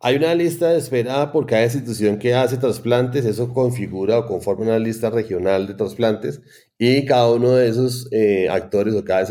Hay 0.00 0.16
una 0.16 0.34
lista 0.34 0.68
de 0.68 0.78
espera 0.78 1.32
por 1.32 1.46
cada 1.46 1.64
institución 1.64 2.18
que 2.18 2.34
hace 2.34 2.56
trasplantes, 2.56 3.24
eso 3.24 3.52
configura 3.52 4.18
o 4.18 4.26
conforma 4.26 4.64
una 4.64 4.78
lista 4.78 5.10
regional 5.10 5.66
de 5.66 5.74
trasplantes 5.74 6.40
y 6.78 7.04
cada 7.04 7.30
uno 7.32 7.52
de 7.52 7.68
esos 7.68 8.06
eh, 8.12 8.48
actores 8.48 8.94
o 8.94 9.02
cada 9.04 9.26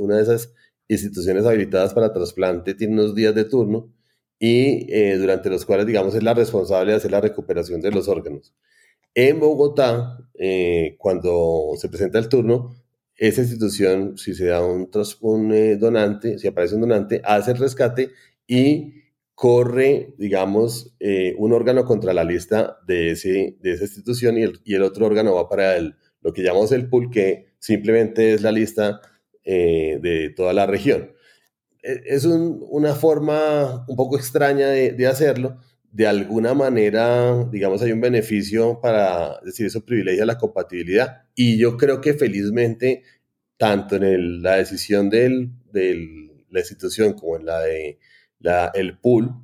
una 0.00 0.16
de 0.16 0.22
esas 0.22 0.52
instituciones 0.90 1.46
habilitadas 1.46 1.94
para 1.94 2.12
trasplante 2.12 2.74
tiene 2.74 2.94
unos 2.94 3.14
días 3.14 3.34
de 3.34 3.44
turno 3.44 3.92
y 4.38 4.92
eh, 4.92 5.16
durante 5.18 5.50
los 5.50 5.64
cuales, 5.64 5.86
digamos, 5.86 6.14
es 6.14 6.22
la 6.22 6.34
responsable 6.34 6.92
de 6.92 6.98
hacer 6.98 7.10
la 7.10 7.20
recuperación 7.20 7.80
de 7.80 7.90
los 7.90 8.08
órganos. 8.08 8.54
En 9.14 9.40
Bogotá, 9.40 10.18
cuando 10.98 11.72
se 11.76 11.88
presenta 11.88 12.18
el 12.18 12.28
turno, 12.28 12.74
esa 13.20 13.42
institución, 13.42 14.16
si 14.16 14.34
se 14.34 14.46
da 14.46 14.64
un, 14.64 14.88
un 15.20 15.52
eh, 15.52 15.76
donante, 15.76 16.38
si 16.38 16.48
aparece 16.48 16.74
un 16.74 16.80
donante, 16.80 17.20
hace 17.22 17.50
el 17.50 17.58
rescate 17.58 18.12
y 18.46 18.94
corre, 19.34 20.14
digamos, 20.16 20.96
eh, 21.00 21.34
un 21.36 21.52
órgano 21.52 21.84
contra 21.84 22.14
la 22.14 22.24
lista 22.24 22.78
de, 22.86 23.10
ese, 23.10 23.58
de 23.60 23.72
esa 23.72 23.84
institución 23.84 24.38
y 24.38 24.42
el, 24.42 24.60
y 24.64 24.74
el 24.74 24.82
otro 24.82 25.04
órgano 25.04 25.34
va 25.34 25.50
para 25.50 25.76
el, 25.76 25.96
lo 26.22 26.32
que 26.32 26.42
llamamos 26.42 26.72
el 26.72 26.88
pool, 26.88 27.10
que 27.10 27.52
simplemente 27.58 28.32
es 28.32 28.40
la 28.40 28.52
lista 28.52 29.02
eh, 29.44 29.98
de 30.02 30.30
toda 30.30 30.52
la 30.52 30.66
región. 30.66 31.12
E, 31.82 32.02
es 32.06 32.24
un, 32.24 32.64
una 32.70 32.94
forma 32.94 33.84
un 33.88 33.96
poco 33.96 34.16
extraña 34.16 34.68
de, 34.68 34.92
de, 34.92 35.06
hacerlo. 35.06 35.58
De 35.92 36.06
alguna 36.06 36.54
manera, 36.54 37.44
digamos, 37.50 37.82
hay 37.82 37.92
un 37.92 38.00
beneficio 38.00 38.80
para, 38.80 39.40
decir, 39.44 39.66
eso 39.66 39.84
privilegia 39.84 40.24
la 40.24 40.38
compatibilidad 40.38 41.24
y 41.34 41.58
yo 41.58 41.76
creo 41.76 42.00
que 42.00 42.14
felizmente, 42.14 43.02
tanto 43.56 43.96
en 43.96 44.42
la 44.42 44.56
decisión 44.56 45.10
de 45.10 45.50
la 46.50 46.60
institución 46.60 47.14
como 47.14 47.36
en 47.36 47.46
la 47.46 47.60
de 47.60 47.98
la, 48.38 48.70
el 48.74 48.98
pool, 48.98 49.34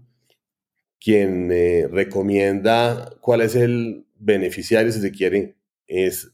quien 1.01 1.51
eh, 1.53 1.87
recomienda 1.91 3.17
cuál 3.21 3.41
es 3.41 3.55
el 3.55 4.07
beneficiario, 4.19 4.91
si 4.93 5.01
se 5.01 5.13
quiere, 5.13 5.57
es 5.87 6.33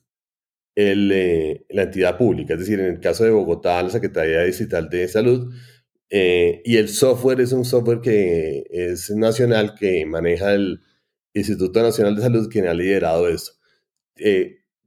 el, 0.75 1.11
eh, 1.13 1.67
la 1.71 1.83
entidad 1.83 2.17
pública. 2.19 2.55
Es 2.55 2.61
decir, 2.61 2.81
en 2.81 2.87
el 2.87 3.01
caso 3.01 3.25
de 3.25 3.31
Bogotá, 3.31 3.83
la 3.83 3.91
Secretaría 3.91 4.43
Digital 4.43 4.89
de 4.89 5.09
Salud, 5.09 5.53
eh, 6.11 6.61
y 6.65 6.77
el 6.77 6.89
software 6.89 7.41
es 7.41 7.53
un 7.53 7.65
software 7.65 8.01
que 8.01 8.65
es 8.71 9.11
nacional, 9.11 9.75
que 9.75 10.05
maneja 10.07 10.53
el 10.55 10.81
Instituto 11.35 11.83
Nacional 11.83 12.17
de 12.17 12.23
Salud, 12.23 12.49
quien 12.51 12.67
ha 12.67 12.75
liderado 12.75 13.29
esto. 13.29 13.53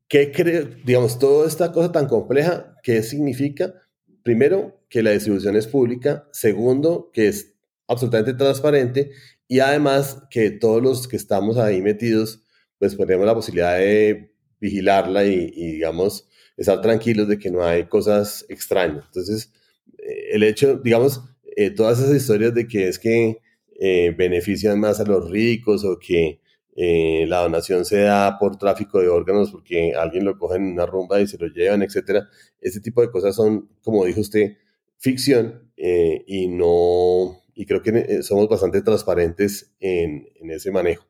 ¿Qué 0.07 0.31
cree, 0.31 0.67
digamos, 0.85 1.17
toda 1.17 1.47
esta 1.47 1.71
cosa 1.71 1.91
tan 1.91 2.07
compleja, 2.07 2.75
qué 2.83 3.01
significa? 3.01 3.73
Primero, 4.21 4.79
que 4.87 5.01
la 5.01 5.11
distribución 5.11 5.55
es 5.55 5.67
pública. 5.67 6.27
Segundo, 6.31 7.09
que 7.11 7.27
es 7.27 7.55
absolutamente 7.87 8.33
transparente. 8.35 9.11
Y 9.47 9.59
además, 9.59 10.23
que 10.29 10.51
todos 10.51 10.81
los 10.81 11.07
que 11.07 11.15
estamos 11.15 11.57
ahí 11.57 11.81
metidos, 11.81 12.43
pues 12.77 12.95
tenemos 12.95 13.25
la 13.25 13.33
posibilidad 13.33 13.77
de 13.77 14.34
vigilarla 14.59 15.25
y, 15.25 15.51
digamos, 15.51 16.27
estar 16.57 16.81
tranquilos 16.81 17.27
de 17.27 17.37
que 17.37 17.51
no 17.51 17.63
hay 17.63 17.85
cosas 17.85 18.45
extrañas. 18.49 19.05
Entonces, 19.07 19.51
eh, 19.97 20.29
el 20.33 20.43
hecho, 20.43 20.77
digamos, 20.77 21.21
eh, 21.55 21.71
todas 21.71 21.99
esas 21.99 22.15
historias 22.15 22.53
de 22.53 22.67
que 22.67 22.87
es 22.87 22.99
que 22.99 23.39
eh, 23.79 24.13
benefician 24.17 24.79
más 24.79 24.99
a 24.99 25.05
los 25.05 25.29
ricos 25.29 25.83
o 25.83 25.97
que 25.99 26.39
la 26.77 27.39
donación 27.39 27.85
se 27.85 28.01
da 28.01 28.37
por 28.37 28.57
tráfico 28.57 28.99
de 28.99 29.07
órganos 29.07 29.49
porque 29.49 29.93
alguien 29.93 30.25
lo 30.25 30.37
coge 30.37 30.57
en 30.57 30.73
una 30.73 30.85
rumba 30.85 31.21
y 31.21 31.27
se 31.27 31.37
lo 31.37 31.47
llevan, 31.47 31.83
etcétera. 31.83 32.27
Ese 32.59 32.81
tipo 32.81 33.01
de 33.01 33.09
cosas 33.09 33.33
son, 33.33 33.69
como 33.81 34.03
dijo 34.03 34.19
usted, 34.19 34.57
ficción 34.97 35.71
y 35.77 36.49
no 36.49 37.41
y 37.53 37.65
creo 37.65 37.81
que 37.81 38.21
somos 38.23 38.49
bastante 38.49 38.81
transparentes 38.81 39.73
en, 39.79 40.27
en 40.35 40.51
ese 40.51 40.69
manejo. 40.69 41.07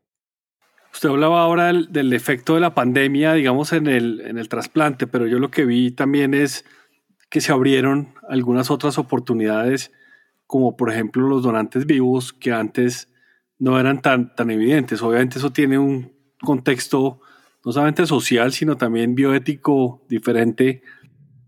Usted 0.96 1.10
hablaba 1.10 1.42
ahora 1.42 1.74
del, 1.74 2.14
efecto 2.14 2.56
de 2.56 2.62
la 2.62 2.74
pandemia, 2.74 3.34
digamos, 3.34 3.74
en 3.74 3.88
el, 3.88 4.22
en 4.22 4.38
el 4.38 4.48
trasplante, 4.48 5.08
pero 5.08 5.28
yo 5.28 5.40
lo 5.40 5.52
que 5.52 5.66
vi 5.66 5.92
también 5.92 6.34
es 6.34 6.64
que 7.30 7.42
se 7.42 7.52
abrieron 7.52 8.14
algunas 8.30 8.72
otras 8.72 8.98
oportunidades, 8.98 9.92
como 10.48 10.78
por 10.78 10.90
ejemplo 10.90 11.28
los 11.28 11.44
donantes 11.44 11.86
vivos, 11.86 12.32
que 12.32 12.54
antes 12.54 13.10
no 13.60 13.78
eran 13.78 14.02
tan, 14.02 14.34
tan 14.36 14.50
evidentes. 14.52 15.02
Obviamente 15.02 15.38
eso 15.38 15.52
tiene 15.52 15.78
un 15.78 16.14
contexto 16.40 17.20
no 17.66 17.74
solamente 17.74 18.06
social, 18.06 18.54
sino 18.54 18.78
también 18.78 19.16
bioético 19.16 20.02
diferente. 20.08 20.82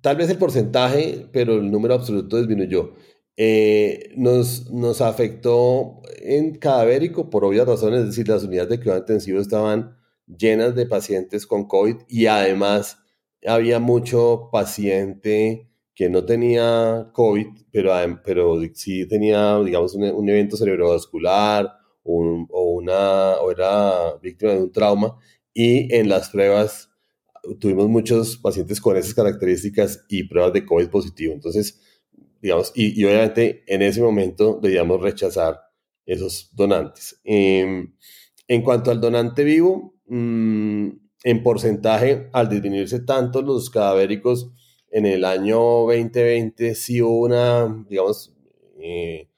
Tal 0.01 0.18
vez 0.18 0.30
el 0.30 0.38
porcentaje, 0.38 1.25
pero 1.32 1.54
el 1.54 1.72
número 1.72 1.94
absoluto 1.94 2.36
disminuyó. 2.36 2.96
Eh, 3.38 4.13
nos, 4.17 4.72
nos 4.72 5.00
afectó 5.01 6.01
en 6.22 6.56
cadavérico 6.56 7.29
por 7.29 7.46
obvias 7.46 7.67
razones, 7.67 8.01
es 8.01 8.08
decir, 8.08 8.27
las 8.27 8.44
unidades 8.44 8.70
de 8.70 8.79
cuidado 8.79 9.00
intensivo 9.00 9.39
estaban 9.39 9.96
llenas 10.25 10.75
de 10.75 10.88
pacientes 10.88 11.46
con 11.46 11.67
COVID 11.67 11.98
y 12.10 12.25
además 12.25 12.98
había 13.46 13.79
mucho 13.79 14.50
paciente 14.51 15.70
que 15.94 16.10
no 16.10 16.25
tenía 16.25 17.10
COVID, 17.13 17.48
pero, 17.72 17.91
pero 18.24 18.60
sí 18.74 19.08
tenía, 19.08 19.60
digamos, 19.60 19.96
un, 19.96 20.03
un 20.03 20.29
evento 20.29 20.58
cerebrovascular 20.58 21.77
o, 22.03 22.48
una, 22.74 23.36
o 23.36 23.51
era 23.51 24.15
víctima 24.22 24.53
de 24.53 24.63
un 24.63 24.72
trauma 24.72 25.17
y 25.53 25.94
en 25.94 26.10
las 26.10 26.29
pruebas 26.29 26.89
tuvimos 27.60 27.88
muchos 27.88 28.38
pacientes 28.38 28.82
con 28.82 28.98
esas 28.98 29.13
características 29.13 30.06
y 30.10 30.24
pruebas 30.24 30.53
de 30.53 30.65
COVID 30.65 30.89
positivo. 30.89 31.34
Entonces, 31.34 31.79
digamos, 32.41 32.72
y, 32.75 33.03
obviamente 33.03 33.63
en 33.67 33.82
ese 33.82 34.01
momento 34.01 34.60
debíamos 34.62 35.01
rechazar 35.01 35.60
esos 36.06 36.50
donantes. 36.56 37.20
Em, 37.24 37.94
en 38.48 38.62
cuanto 38.62 38.91
al 38.91 39.01
donante 39.01 39.44
vivo, 39.44 39.96
mm, 40.08 40.89
en 41.24 41.44
porcentaje, 41.44 42.29
al 42.34 42.50
disminuirse 42.50 43.01
tanto 43.01 43.41
los 43.41 43.70
cadavéricos 43.70 44.51
en 44.91 45.06
el 45.06 45.25
año 45.25 45.60
2020, 45.60 46.75
sí 46.75 47.01
hubo 47.01 47.22
una, 47.25 47.86
digamos, 47.89 48.34
eh, 48.79 49.29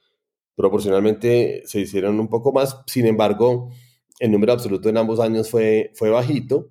proporcionalmente 0.56 1.64
se 1.66 1.82
hicieron 1.82 2.20
un 2.20 2.28
poco 2.28 2.52
más, 2.52 2.82
sin 2.86 3.06
embargo, 3.08 3.72
el 4.20 4.32
número 4.32 4.54
absoluto 4.54 4.90
en 4.90 4.98
ambos 4.98 5.20
años 5.20 5.50
fue, 5.50 5.92
fue 5.96 6.10
bajito. 6.10 6.70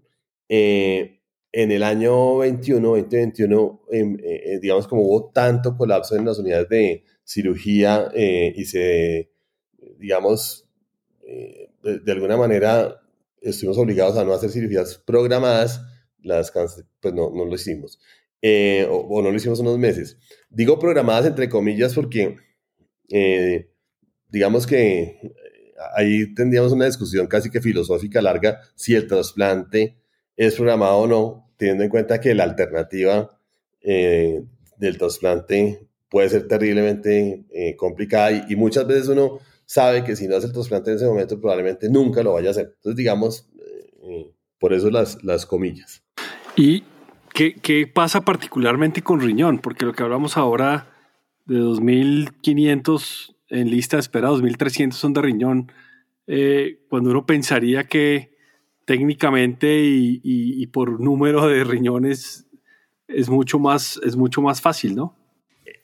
Eh, 0.49 1.18
en 1.53 1.73
el 1.73 1.83
año 1.83 2.39
21, 2.39 2.89
2021, 2.89 3.81
em, 3.91 4.15
eh, 4.17 4.43
eh, 4.45 4.59
digamos 4.61 4.87
como 4.87 5.03
hubo 5.03 5.31
tanto 5.31 5.77
colapso 5.77 6.17
en 6.17 6.25
las 6.25 6.39
unidades 6.39 6.69
de 6.69 7.05
cirugía 7.25 8.11
y 8.15 8.65
se, 8.65 9.31
digamos, 9.99 10.67
de, 11.83 12.13
alguna 12.13 12.37
manera 12.37 13.01
estuvimos 13.41 13.79
obligados 13.79 14.17
a 14.17 14.25
no 14.25 14.33
hacer 14.33 14.51
cirugías 14.51 14.99
programadas, 15.07 15.83
las 16.23 16.53
pues 17.01 17.15
no, 17.15 17.31
no 17.31 17.45
lo 17.45 17.55
hicimos. 17.55 18.01
Eh, 18.41 18.87
o, 18.89 19.21
no 19.21 19.31
lo 19.31 19.37
hicimos 19.37 19.59
unos 19.61 19.79
meses. 19.79 20.17
Digo 20.49 20.79
programadas 20.79 21.27
entre 21.27 21.49
comillas 21.49 21.95
porque, 21.95 22.37
eh, 23.09 23.71
digamos 24.29 24.67
que 24.67 25.03
eh, 25.03 25.35
ahí 25.97 26.35
tendríamos 26.35 26.73
una 26.73 26.87
discusión 26.87 27.27
casi 27.27 27.51
que 27.51 27.61
filosófica 27.61 28.23
larga 28.23 28.61
si 28.77 28.95
el 28.95 29.07
trasplante 29.09 29.97
es 30.39 30.55
programado 30.55 31.01
o 31.01 31.07
no, 31.07 31.53
teniendo 31.59 31.85
en 31.85 31.91
cuenta 31.91 32.19
que 32.19 32.35
la 32.35 32.45
alternativa 32.45 33.39
del 33.83 34.99
trasplante 34.99 35.87
puede 36.09 36.31
ser 36.31 36.49
terriblemente 36.49 37.45
complicada 37.77 38.47
y, 38.49 38.57
muchas 38.57 38.87
veces 38.87 39.09
uno 39.09 39.39
sabe 39.67 40.03
que 40.05 40.17
si 40.17 40.27
no 40.27 40.37
hace 40.37 40.47
el 40.47 40.53
trasplante 40.55 40.91
en 40.91 40.97
ese 40.97 41.07
momento 41.07 41.39
probablemente 41.41 41.91
nunca 41.91 42.23
lo 42.23 42.33
vaya 42.33 42.49
a 42.49 42.51
hacer. 42.53 42.73
Entonces, 42.77 42.97
digamos, 42.97 43.49
por 44.59 44.73
eso 44.73 44.91
las, 44.91 45.23
las 45.23 45.45
comillas. 45.45 46.03
Y 46.57 46.83
¿Qué, 47.39 47.87
pasa 47.87 48.23
particularmente 48.23 49.03
con 49.03 49.21
riñón? 49.21 49.59
Porque 49.61 49.85
lo 49.85 49.93
que 49.93 50.03
hablamos 50.03 50.37
ahora 50.37 50.89
de 51.47 51.61
2.500 51.61 53.37
en 53.51 53.71
lista 53.71 53.97
de 53.97 54.01
espera, 54.01 54.31
2.300 54.31 54.93
son 54.93 55.13
de 55.13 55.23
riñón, 55.23 55.71
eh, 56.27 56.81
cuando 56.89 57.11
uno 57.11 57.27
pensaría 57.27 57.85
que 57.85 58.37
técnicamente 58.89 59.69
y, 59.83 60.67
por 60.69 60.99
número 60.99 61.47
de 61.47 61.63
riñones 61.63 62.47
es 63.07 63.29
mucho 63.29 63.59
más, 63.59 64.01
es 64.03 64.17
mucho 64.17 64.41
más 64.41 64.63
fácil, 64.63 64.97
¿no? 64.97 65.15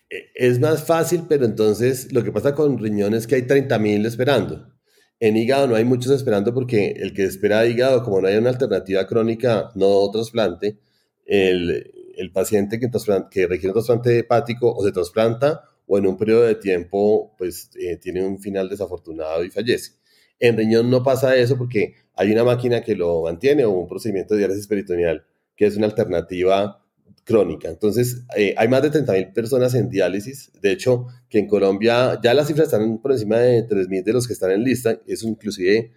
E, 0.08 0.30
es 0.34 0.58
más 0.58 0.86
fácil, 0.86 1.24
pero 1.28 1.44
entonces 1.44 2.14
lo 2.14 2.24
que 2.24 2.32
pasa 2.32 2.54
con 2.54 2.78
riñón 2.78 3.12
es 3.12 3.26
que 3.26 3.34
hay 3.34 3.42
30.000 3.42 4.06
esperando. 4.06 4.72
En 5.20 5.36
hígado 5.36 5.66
no 5.68 5.74
hay 5.74 5.84
muchos 5.84 6.12
esperando 6.12 6.54
porque 6.54 6.92
el 6.96 7.12
que 7.12 7.24
espera 7.24 7.66
hígado, 7.66 8.02
como 8.02 8.22
no 8.22 8.28
hay 8.28 8.36
una 8.36 8.48
alternativa 8.48 9.06
crónica, 9.06 9.70
no 9.74 10.10
trasplante, 10.10 10.78
el, 11.26 12.30
paciente 12.32 12.80
que, 12.80 12.88
que 13.30 13.46
requiere 13.46 13.68
un 13.68 13.74
trasplante 13.74 14.18
hepático 14.18 14.74
o 14.74 14.82
se 14.82 14.92
trasplanta 14.92 15.60
o 15.86 15.98
en 15.98 16.06
un 16.06 16.16
periodo 16.16 16.44
de 16.44 16.54
tiempo 16.54 17.34
pues 17.36 17.68
eh, 17.78 17.98
tiene 17.98 18.24
un 18.24 18.38
final 18.38 18.70
desafortunado 18.70 19.44
y 19.44 19.50
fallece. 19.50 19.92
En 20.38 20.56
riñón 20.56 20.88
no 20.88 21.02
pasa 21.02 21.36
eso 21.36 21.58
porque 21.58 22.03
hay 22.14 22.32
una 22.32 22.44
máquina 22.44 22.82
que 22.82 22.94
lo 22.94 23.22
mantiene 23.22 23.64
o 23.64 23.70
un 23.70 23.88
procedimiento 23.88 24.34
de 24.34 24.40
diálisis 24.40 24.66
peritoneal 24.66 25.24
que 25.56 25.66
es 25.66 25.76
una 25.76 25.86
alternativa 25.86 26.80
crónica. 27.24 27.68
Entonces, 27.68 28.24
eh, 28.36 28.54
hay 28.56 28.68
más 28.68 28.82
de 28.82 28.90
30.000 28.90 29.32
personas 29.32 29.74
en 29.74 29.88
diálisis. 29.88 30.50
De 30.60 30.72
hecho, 30.72 31.06
que 31.28 31.38
en 31.38 31.46
Colombia 31.46 32.20
ya 32.22 32.34
las 32.34 32.48
cifras 32.48 32.66
están 32.68 32.98
por 32.98 33.12
encima 33.12 33.38
de 33.38 33.66
3.000 33.66 34.02
de 34.04 34.12
los 34.12 34.26
que 34.26 34.34
están 34.34 34.50
en 34.50 34.64
lista. 34.64 35.00
Eso 35.06 35.26
inclusive 35.28 35.92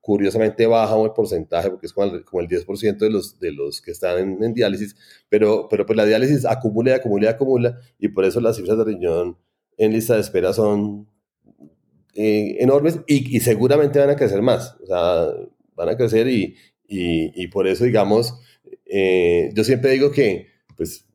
curiosamente 0.00 0.66
baja 0.66 1.00
el 1.00 1.12
porcentaje, 1.12 1.70
porque 1.70 1.86
es 1.86 1.92
como 1.94 2.14
el, 2.14 2.24
como 2.26 2.42
el 2.42 2.48
10% 2.48 2.98
de 2.98 3.08
los, 3.08 3.40
de 3.40 3.52
los 3.52 3.80
que 3.80 3.90
están 3.90 4.42
en, 4.42 4.52
diálisis, 4.52 4.94
pero, 5.30 5.66
pero 5.70 5.86
pues 5.86 5.96
la 5.96 6.04
diálisis 6.04 6.44
acumula 6.44 6.90
y 6.90 6.92
acumula 6.92 7.24
y 7.24 7.28
acumula, 7.28 7.78
y 7.98 8.08
por 8.08 8.26
eso 8.26 8.38
las 8.42 8.56
cifras 8.56 8.76
de 8.76 8.84
riñón 8.84 9.38
en 9.78 9.92
lista 9.94 10.14
de 10.14 10.20
espera 10.20 10.52
son 10.52 11.08
eh, 12.12 12.58
enormes 12.60 13.00
y, 13.06 13.34
y, 13.34 13.40
seguramente 13.40 13.98
van 13.98 14.10
a 14.10 14.16
crecer 14.16 14.42
más, 14.42 14.76
o 14.82 14.86
sea, 14.86 15.32
van 15.76 15.88
a 15.88 15.96
crecer 15.96 16.28
y, 16.28 16.56
y, 16.86 17.42
y 17.42 17.48
por 17.48 17.66
eso, 17.66 17.84
digamos, 17.84 18.34
eh, 18.86 19.50
yo 19.54 19.64
siempre 19.64 19.92
digo 19.92 20.10
que, 20.10 20.48
pues, 20.76 21.06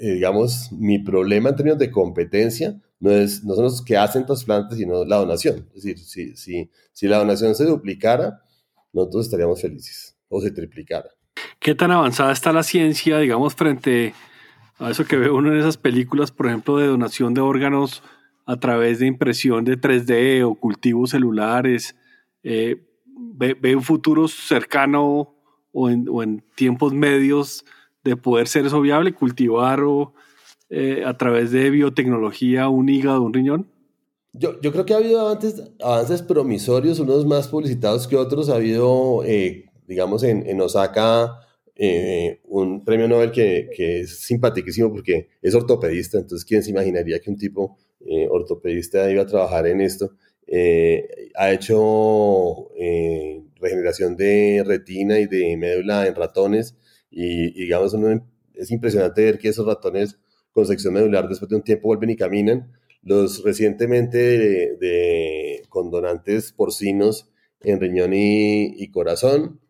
eh, 0.00 0.14
digamos, 0.14 0.70
mi 0.72 0.98
problema 0.98 1.50
en 1.50 1.56
términos 1.56 1.78
de 1.78 1.90
competencia 1.90 2.80
no, 3.00 3.10
es, 3.10 3.44
no 3.44 3.54
son 3.54 3.64
los 3.64 3.82
que 3.82 3.96
hacen 3.96 4.26
trasplantes, 4.26 4.78
sino 4.78 5.04
la 5.04 5.16
donación. 5.16 5.68
Es 5.74 5.82
decir, 5.82 5.98
si, 5.98 6.36
si, 6.36 6.70
si 6.92 7.06
la 7.06 7.18
donación 7.18 7.54
se 7.54 7.64
duplicara, 7.64 8.42
nosotros 8.92 9.26
estaríamos 9.26 9.60
felices 9.60 10.16
o 10.28 10.40
se 10.40 10.50
triplicara. 10.50 11.10
¿Qué 11.58 11.74
tan 11.74 11.90
avanzada 11.90 12.32
está 12.32 12.52
la 12.52 12.62
ciencia, 12.62 13.18
digamos, 13.18 13.54
frente 13.54 14.14
a 14.78 14.90
eso 14.90 15.04
que 15.04 15.16
ve 15.16 15.30
uno 15.30 15.52
en 15.52 15.58
esas 15.58 15.76
películas, 15.76 16.30
por 16.30 16.46
ejemplo, 16.46 16.78
de 16.78 16.86
donación 16.86 17.34
de 17.34 17.40
órganos 17.40 18.02
a 18.46 18.58
través 18.58 18.98
de 18.98 19.06
impresión 19.06 19.64
de 19.64 19.78
3D 19.78 20.46
o 20.46 20.54
cultivos 20.54 21.10
celulares? 21.10 21.96
Eh, 22.42 22.76
ve, 23.34 23.76
un 23.76 23.82
futuro 23.82 24.28
cercano 24.28 25.34
o 25.72 25.90
en, 25.90 26.44
tiempos 26.54 26.92
medios 26.92 27.64
de 28.04 28.16
poder 28.16 28.46
ser 28.46 28.66
eso 28.66 28.80
viable, 28.80 29.12
cultivar 29.12 29.80
o 29.80 30.14
eh, 30.70 31.02
a 31.04 31.16
través 31.16 31.50
de 31.50 31.70
biotecnología 31.70 32.68
un 32.68 32.88
hígado, 32.88 33.22
un 33.22 33.32
riñón? 33.32 33.70
Yo, 34.32 34.60
yo 34.60 34.72
creo 34.72 34.84
que 34.84 34.94
ha 34.94 34.98
habido 34.98 35.20
avances, 35.20 35.62
avances 35.80 36.22
promisorios, 36.22 36.98
unos 37.00 37.26
más 37.26 37.48
publicitados 37.48 38.06
que 38.06 38.16
otros. 38.16 38.48
Ha 38.48 38.56
habido, 38.56 39.22
eh, 39.24 39.70
digamos, 39.86 40.22
en, 40.22 40.46
en 40.46 40.60
Osaka 40.60 41.40
eh, 41.76 42.40
un 42.44 42.84
premio 42.84 43.08
Nobel 43.08 43.32
que, 43.32 43.68
que, 43.74 44.00
es 44.00 44.20
simpaticísimo 44.20 44.92
porque 44.92 45.28
es 45.42 45.54
ortopedista. 45.54 46.18
Entonces, 46.18 46.44
¿quién 46.44 46.62
se 46.62 46.70
imaginaría 46.70 47.18
que 47.20 47.30
un 47.30 47.36
tipo 47.36 47.78
ortopedista 48.30 49.10
iba 49.10 49.22
a 49.22 49.26
trabajar 49.26 49.66
en 49.66 49.80
esto? 49.80 50.10
Ha 51.36 51.52
hecho 51.52 52.70
regeneración 53.60 54.16
de 54.16 54.62
retina 54.66 55.18
y 55.18 55.26
de 55.26 55.56
médula 55.56 56.06
en 56.06 56.14
ratones. 56.14 56.76
Y, 57.10 57.48
y 57.48 57.64
digamos, 57.64 57.94
uno, 57.94 58.26
es 58.54 58.70
impresionante 58.70 59.24
ver 59.24 59.38
que 59.38 59.48
esos 59.48 59.66
ratones 59.66 60.18
con 60.52 60.66
sección 60.66 60.94
medular 60.94 61.28
después 61.28 61.48
de 61.48 61.56
un 61.56 61.62
tiempo 61.62 61.88
vuelven 61.88 62.10
y 62.10 62.16
caminan. 62.16 62.72
Los 63.02 63.42
recientemente 63.42 64.76
de, 64.76 65.62
con 65.68 65.90
donantes 65.90 66.52
porcinos 66.52 67.28
en 67.60 67.80
riñón 67.80 68.12
y, 68.14 68.90
corazón. 68.90 69.60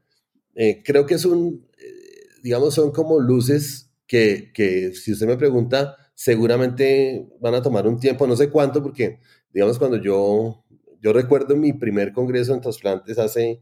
Eh, 0.55 0.83
creo 0.85 1.07
que 1.07 1.15
es 1.15 1.25
un, 1.25 1.67
eh, 1.79 2.41
digamos, 2.43 2.75
son 2.75 2.93
como 2.93 3.19
luces 3.19 3.91
que, 4.07 4.53
que, 4.53 4.93
si 4.95 5.13
usted 5.13 5.27
me 5.27 5.37
pregunta, 5.37 5.97
seguramente 6.15 7.27
van 7.41 7.55
a 7.55 7.63
tomar 7.63 7.89
un 7.89 7.99
tiempo, 7.99 8.27
no 8.27 8.37
sé 8.37 8.51
cuánto, 8.51 8.83
porque, 8.83 9.19
digamos, 9.53 9.79
cuando 9.79 9.97
yo, 9.97 10.64
yo 11.05 11.13
recuerdo 11.13 11.55
mi 11.55 11.75
primer 11.75 12.15
congreso 12.15 12.55
en 12.55 12.63
trasplantes 12.63 13.19
hace, 13.19 13.61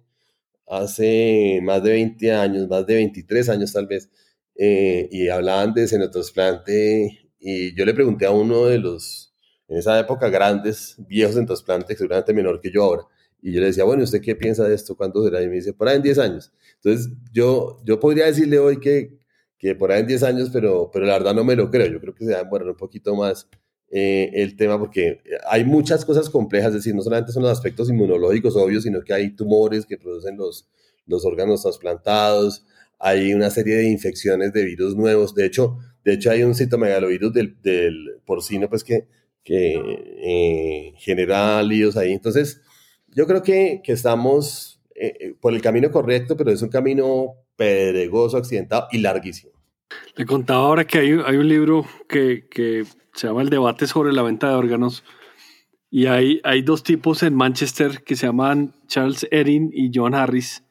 hace 0.69 1.59
más 1.61 1.83
de 1.83 1.91
20 1.91 2.31
años, 2.31 2.69
más 2.69 2.87
de 2.87 2.95
23 2.95 3.49
años 3.49 3.73
tal 3.73 3.89
vez, 3.89 4.09
eh, 4.55 5.09
y 5.11 5.29
hablaban 5.29 5.75
de 5.75 5.89
trasplante 6.09 7.31
y 7.41 7.75
yo 7.75 7.85
le 7.85 7.95
pregunté 7.95 8.27
a 8.27 8.31
uno 8.31 8.67
de 8.67 8.79
los, 8.79 9.35
en 9.67 9.79
esa 9.79 9.99
época, 9.99 10.29
grandes, 10.29 10.95
viejos 11.09 11.37
en 11.37 11.47
trasplante, 11.47 11.97
seguramente 11.97 12.33
menor 12.33 12.61
que 12.61 12.71
yo 12.71 12.85
ahora, 12.85 13.03
y 13.41 13.53
yo 13.53 13.61
le 13.61 13.67
decía, 13.67 13.83
bueno, 13.83 14.05
¿usted 14.05 14.21
qué 14.21 14.37
piensa 14.37 14.63
de 14.69 14.77
esto? 14.77 14.97
¿Cuánto 14.97 15.25
será? 15.25 15.43
Y 15.43 15.49
me 15.49 15.57
dice, 15.57 15.73
por 15.73 15.89
ahí 15.89 15.97
en 15.97 16.03
10 16.03 16.19
años. 16.21 16.53
Entonces, 16.77 17.13
yo, 17.33 17.79
yo 17.85 17.99
podría 17.99 18.27
decirle 18.27 18.61
hoy 18.61 18.79
que, 18.79 19.19
que 19.59 19.75
por 19.75 19.91
ahí 19.91 20.03
en 20.03 20.07
10 20.07 20.23
años, 20.23 20.51
pero, 20.53 20.93
pero 20.93 21.07
la 21.07 21.15
verdad 21.15 21.35
no 21.35 21.43
me 21.43 21.57
lo 21.57 21.69
creo. 21.73 21.91
Yo 21.91 22.01
creo 22.01 22.15
que 22.15 22.25
se 22.25 22.35
va 22.35 22.39
a 22.39 22.45
demorar 22.45 22.69
un 22.69 22.77
poquito 22.77 23.17
más 23.17 23.49
eh, 23.95 24.31
el 24.43 24.57
tema 24.57 24.79
porque 24.79 25.21
hay 25.47 25.65
muchas 25.65 26.07
cosas 26.07 26.31
complejas, 26.31 26.69
es 26.69 26.77
decir, 26.77 26.95
no 26.95 27.03
solamente 27.03 27.31
son 27.31 27.43
los 27.43 27.53
aspectos 27.53 27.91
inmunológicos 27.91 28.57
obvios, 28.57 28.85
sino 28.85 29.03
que 29.03 29.13
hay 29.13 29.37
tumores 29.37 29.85
que 29.85 29.99
producen 29.99 30.39
los, 30.39 30.67
los 31.05 31.27
órganos 31.27 31.61
trasplantados, 31.61 32.65
hay 32.99 33.35
una 33.35 33.51
serie 33.51 33.77
de 33.77 33.91
infecciones 33.91 34.55
de 34.55 34.65
virus 34.65 34.97
nuevos. 34.97 35.35
De 35.35 35.45
hecho, 35.45 35.77
de 36.05 36.15
hecho 36.15 36.31
hay 36.31 36.43
un 36.43 36.55
citomegalovirus 36.55 37.35
del, 37.35 37.61
del 37.61 38.21
porcino 38.25 38.67
pues 38.71 38.83
que, 38.83 39.09
que 39.45 39.75
eh, 39.75 40.95
genera 40.97 41.63
líos 41.63 41.99
ahí. 41.99 42.13
Entonces, 42.13 42.63
yo 43.09 43.27
creo 43.27 43.43
que, 43.43 43.83
que 43.85 43.93
estamos 43.93 44.81
eh, 44.95 45.35
por 45.39 45.53
el 45.53 45.61
camino 45.61 45.91
correcto, 45.91 46.35
pero 46.35 46.51
es 46.51 46.63
un 46.63 46.71
camino 46.71 47.35
pedregoso, 47.57 48.39
accidentado 48.39 48.89
y 48.91 48.99
larguísimo. 48.99 49.53
Le 50.17 50.25
contaba 50.25 50.65
ahora 50.65 50.87
que 50.87 50.99
hay, 50.99 51.11
hay 51.25 51.37
un 51.37 51.49
libro 51.49 51.85
que, 52.09 52.47
que, 52.49 52.85
se 53.15 53.27
llama 53.27 53.43
El 53.43 53.51
debate 53.51 53.87
sobre 53.87 54.13
la 54.13 54.23
venta 54.23 54.49
de 54.49 54.55
órganos. 54.55 55.05
Y 55.91 56.07
hay, 56.07 56.41
hay 56.45 56.63
dos 56.63 56.83
tipos 56.83 57.23
en 57.23 57.35
Manchester 57.35 58.03
que 58.03 58.17
se 58.17 58.27
llaman 58.27 58.75
Charles 58.87 59.27
Erin 59.31 59.71
y 59.75 59.91
John 59.95 60.15
Harris 60.15 60.65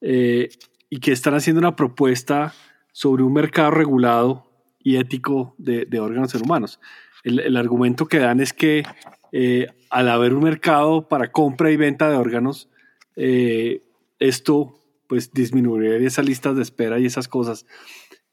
y 0.00 1.00
que 1.00 1.12
están 1.12 1.34
haciendo 1.34 1.58
una 1.58 1.74
propuesta 1.74 2.54
sobre 2.92 3.24
un 3.24 3.32
mercado 3.32 3.72
regulado 3.72 4.46
y 4.78 4.96
ético 4.96 5.56
de, 5.58 5.88
órganos 5.98 6.34
en 6.34 6.42
humanos. 6.42 6.78
El, 7.24 7.56
argumento 7.56 8.06
que 8.06 8.18
dan 8.18 8.38
es 8.38 8.52
que 8.52 8.84
eh, 9.32 9.66
al 9.90 10.08
haber 10.08 10.34
un 10.34 10.44
mercado 10.44 11.08
para 11.08 11.32
compra 11.32 11.72
y 11.72 11.76
venta 11.76 12.08
de 12.08 12.16
órganos, 12.16 12.68
eh, 13.16 13.82
esto 14.20 14.78
pues 15.08 15.32
disminuiría 15.32 15.96
esas 16.06 16.26
listas 16.26 16.54
de 16.54 16.62
espera 16.62 17.00
y 17.00 17.06
esas 17.06 17.26
cosas. 17.26 17.66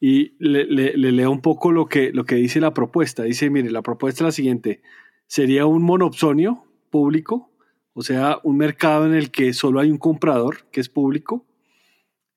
Y 0.04 0.34
le, 0.40 0.66
leo 0.66 1.32
un 1.32 1.42
poco 1.42 1.72
lo 1.72 1.86
que, 1.86 2.12
lo 2.12 2.26
que 2.26 2.36
dice 2.36 2.60
la 2.60 2.74
propuesta. 2.74 3.22
Dice, 3.24 3.52
mire, 3.52 3.70
la 3.70 3.84
propuesta 3.84 4.24
es 4.24 4.26
la 4.26 4.32
siguiente. 4.32 4.82
Sería 5.28 5.68
un 5.68 5.84
monopsonio 5.84 6.66
público, 6.90 7.52
o 7.94 8.02
sea, 8.02 8.40
un 8.44 8.58
mercado 8.58 9.06
en 9.06 9.14
el 9.14 9.30
que 9.30 9.54
solo 9.54 9.80
hay 9.80 9.92
un 9.92 10.00
comprador, 10.00 10.66
que 10.72 10.82
es 10.82 10.90
público, 10.90 11.46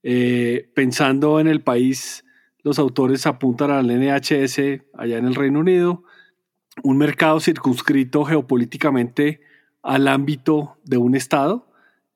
eh, 0.03 0.71
pensando 0.75 1.41
en 1.41 1.49
el 1.49 1.63
país, 1.63 2.27
los 2.63 2.79
autores 2.79 3.27
apuntan 3.27 3.71
al 3.71 3.87
NHS 3.87 4.59
allá 4.93 5.17
en 5.17 5.25
el 5.25 5.35
Reino 5.35 5.61
Unido, 5.61 6.05
un 6.83 6.99
mercado 6.99 7.41
circunscrito 7.41 8.25
geopolíticamente 8.25 9.41
al 9.83 10.09
ámbito 10.09 10.77
de 10.85 10.99
un 10.99 11.15
Estado. 11.15 11.67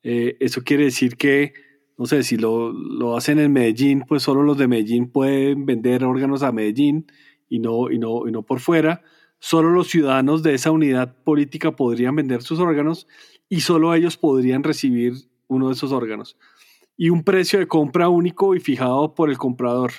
Eh, 0.02 0.36
eso 0.40 0.62
quiere 0.62 0.84
decir 0.84 1.16
que 1.16 1.54
no 1.98 2.06
sé, 2.06 2.22
si 2.22 2.36
lo, 2.36 2.72
lo, 2.72 3.16
hacen 3.16 3.40
en 3.40 3.52
Medellín, 3.52 4.04
pues 4.06 4.22
solo 4.22 4.44
los 4.44 4.56
de 4.56 4.68
Medellín 4.68 5.10
pueden 5.10 5.66
vender 5.66 6.04
órganos 6.04 6.44
a 6.44 6.52
Medellín 6.52 7.06
y 7.48 7.58
no, 7.58 7.90
y 7.90 7.98
no, 7.98 8.28
y 8.28 8.30
no 8.30 8.44
por 8.44 8.60
fuera. 8.60 9.02
Solo 9.40 9.70
los 9.70 9.88
ciudadanos 9.88 10.44
de 10.44 10.54
esa 10.54 10.70
unidad 10.70 11.16
política 11.24 11.74
podrían 11.74 12.14
vender 12.14 12.42
sus 12.42 12.60
órganos 12.60 13.08
y 13.48 13.60
solo 13.60 13.92
ellos 13.94 14.16
podrían 14.16 14.62
recibir 14.62 15.14
uno 15.48 15.68
de 15.68 15.74
esos 15.74 15.90
órganos. 15.90 16.38
Y 16.96 17.10
un 17.10 17.24
precio 17.24 17.58
de 17.58 17.66
compra 17.66 18.08
único 18.08 18.54
y 18.54 18.60
fijado 18.60 19.14
por 19.16 19.28
el 19.28 19.36
comprador, 19.36 19.90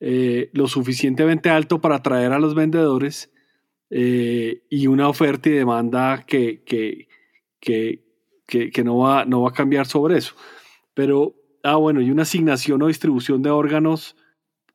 eh, 0.00 0.50
lo 0.52 0.66
suficientemente 0.66 1.48
alto 1.48 1.80
para 1.80 1.96
atraer 1.96 2.32
a 2.32 2.40
los 2.40 2.56
vendedores 2.56 3.32
eh, 3.90 4.64
y 4.68 4.88
una 4.88 5.08
oferta 5.08 5.48
y 5.48 5.52
demanda 5.52 6.24
que, 6.26 6.64
que, 6.64 7.06
que, 7.60 8.02
que, 8.46 8.84
no, 8.84 8.98
va, 8.98 9.24
no 9.24 9.42
va 9.42 9.50
a 9.50 9.52
cambiar 9.52 9.86
sobre 9.86 10.18
eso. 10.18 10.34
Pero, 10.94 11.34
ah, 11.62 11.76
bueno, 11.76 12.00
y 12.00 12.10
una 12.10 12.22
asignación 12.22 12.82
o 12.82 12.88
distribución 12.88 13.42
de 13.42 13.50
órganos 13.50 14.16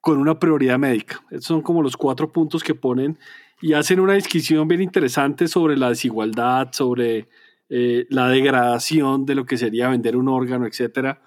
con 0.01 0.19
una 0.19 0.39
prioridad 0.39 0.78
médica. 0.78 1.21
Esos 1.32 1.45
son 1.45 1.62
como 1.62 1.82
los 1.82 1.97
cuatro 1.97 2.32
puntos 2.32 2.63
que 2.63 2.75
ponen 2.75 3.17
y 3.62 3.73
hacen 3.73 3.99
una 3.99 4.13
discusión 4.13 4.67
bien 4.67 4.82
interesante 4.82 5.47
sobre 5.47 5.78
la 5.78 5.89
desigualdad, 5.89 6.69
sobre 6.71 7.28
eh, 7.69 8.06
la 8.10 8.30
degradación 8.30 9.25
de 9.25 9.34
lo 9.34 9.45
que 9.45 9.58
sería 9.58 9.89
vender 9.89 10.15
un 10.15 10.28
órgano, 10.28 10.67
etcétera. 10.67 11.21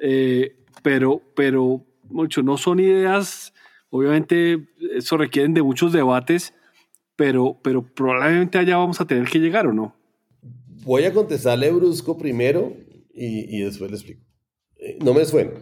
Eh, 0.00 0.56
pero, 0.82 1.20
pero 1.36 1.84
mucho 2.08 2.42
no 2.42 2.56
son 2.56 2.80
ideas, 2.80 3.52
obviamente 3.90 4.68
eso 4.94 5.16
requieren 5.16 5.52
de 5.52 5.62
muchos 5.62 5.92
debates, 5.92 6.54
pero, 7.16 7.58
pero 7.62 7.82
probablemente 7.82 8.58
allá 8.58 8.76
vamos 8.76 9.00
a 9.00 9.06
tener 9.06 9.28
que 9.28 9.38
llegar 9.38 9.66
o 9.66 9.72
no. 9.72 9.94
Voy 10.84 11.04
a 11.04 11.12
contestarle 11.12 11.70
brusco 11.72 12.16
primero 12.16 12.72
y, 13.14 13.60
después 13.62 13.90
le 13.90 13.96
explico. 13.96 14.24
Eh, 14.76 14.98
no 15.02 15.14
me 15.14 15.24
suena. 15.24 15.52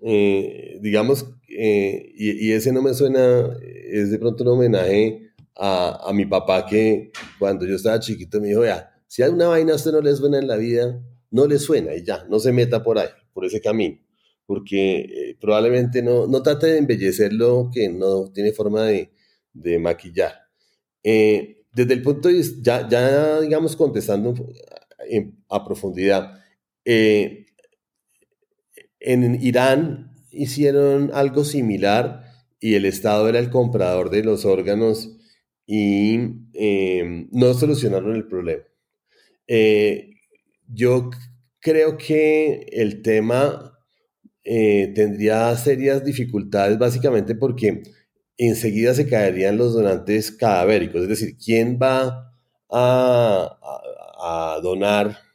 Eh, 0.00 0.78
digamos, 0.80 1.26
eh, 1.48 2.12
y, 2.14 2.52
ese 2.52 2.72
no 2.72 2.82
me 2.82 2.94
suena, 2.94 3.56
es 3.62 4.10
de 4.10 4.18
pronto 4.18 4.44
un 4.44 4.50
homenaje 4.50 5.32
a, 5.56 6.08
a, 6.08 6.12
mi 6.12 6.24
papá 6.24 6.66
que 6.66 7.10
cuando 7.38 7.66
yo 7.66 7.76
estaba 7.76 7.98
chiquito 7.98 8.40
me 8.40 8.48
dijo, 8.48 8.60
vea, 8.60 8.90
si 9.06 9.22
hay 9.22 9.30
una 9.30 9.48
vaina 9.48 9.72
a 9.72 9.76
usted 9.76 9.90
no 9.90 10.00
le 10.00 10.14
suena 10.14 10.38
en 10.38 10.46
la 10.46 10.56
vida, 10.56 11.02
no 11.30 11.46
le 11.46 11.58
suena 11.58 11.94
y 11.94 12.04
ya, 12.04 12.24
no 12.28 12.38
se 12.38 12.52
meta 12.52 12.82
por 12.82 12.98
ahí, 12.98 13.08
por 13.32 13.44
ese 13.44 13.60
camino, 13.60 13.98
porque 14.46 15.36
probablemente 15.40 16.00
no, 16.00 16.28
no 16.28 16.42
trate 16.42 16.68
de 16.68 16.78
embellecer 16.78 17.32
lo 17.32 17.70
que 17.72 17.88
no 17.88 18.30
tiene 18.30 18.52
forma 18.52 18.84
de, 18.84 19.10
de 19.52 19.78
maquillar. 19.80 20.32
desde 21.02 21.92
el 21.92 22.02
punto 22.02 22.28
de 22.28 22.34
vista, 22.34 22.60
ya, 22.62 22.88
ya 22.88 23.40
digamos 23.40 23.74
contestando 23.74 24.32
a 25.48 25.64
profundidad, 25.64 26.37
eh, 26.90 27.44
en 28.98 29.42
Irán 29.42 30.14
hicieron 30.30 31.10
algo 31.12 31.44
similar 31.44 32.24
y 32.60 32.76
el 32.76 32.86
Estado 32.86 33.28
era 33.28 33.38
el 33.38 33.50
comprador 33.50 34.08
de 34.08 34.24
los 34.24 34.46
órganos 34.46 35.14
y 35.66 36.18
eh, 36.54 37.28
no 37.30 37.52
solucionaron 37.52 38.16
el 38.16 38.26
problema. 38.26 38.62
Eh, 39.46 40.12
yo 40.66 41.10
creo 41.60 41.98
que 41.98 42.66
el 42.72 43.02
tema 43.02 43.74
tendría 44.42 45.54
serias 45.56 46.02
dificultades 46.02 46.78
básicamente 46.78 47.34
porque 47.34 47.82
enseguida 48.38 48.94
se 48.94 49.06
caerían 49.06 49.58
los 49.58 49.74
donantes 49.74 50.30
cadavéricos, 50.30 51.02
es 51.02 51.08
decir, 51.10 51.36
¿quién 51.36 51.78
va 51.78 52.32
a, 52.70 53.58
a 54.22 54.60
donar 54.62 55.27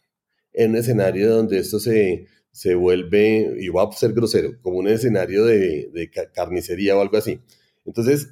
en 0.54 0.72
un 0.72 0.78
escenario 0.78 1.36
donde 1.36 1.60
esto 1.60 1.80
se, 1.80 2.28
se 2.52 2.76
vuelve, 2.76 3.56
y 3.60 3.70
va 3.70 3.84
a 3.84 3.92
ser 3.92 4.14
grosero, 4.14 4.60
como 4.62 4.78
un 4.78 4.88
escenario 4.88 5.46
de, 5.46 5.90
de 5.94 6.10
carnicería 6.34 6.96
o 6.96 7.02
algo 7.02 7.18
así. 7.18 7.40
Entonces, 7.86 8.30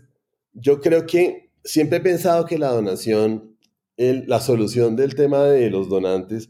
yo 0.54 0.80
creo 0.80 1.06
que 1.06 1.52
siempre 1.64 1.98
he 1.98 2.02
pensado 2.02 2.46
que 2.46 2.58
la 2.58 2.72
donación, 2.72 3.58
la 3.98 4.40
solución 4.40 4.96
del 4.96 5.16
tema 5.16 5.46
de 5.46 5.70
los 5.70 5.90
donantes 5.90 6.50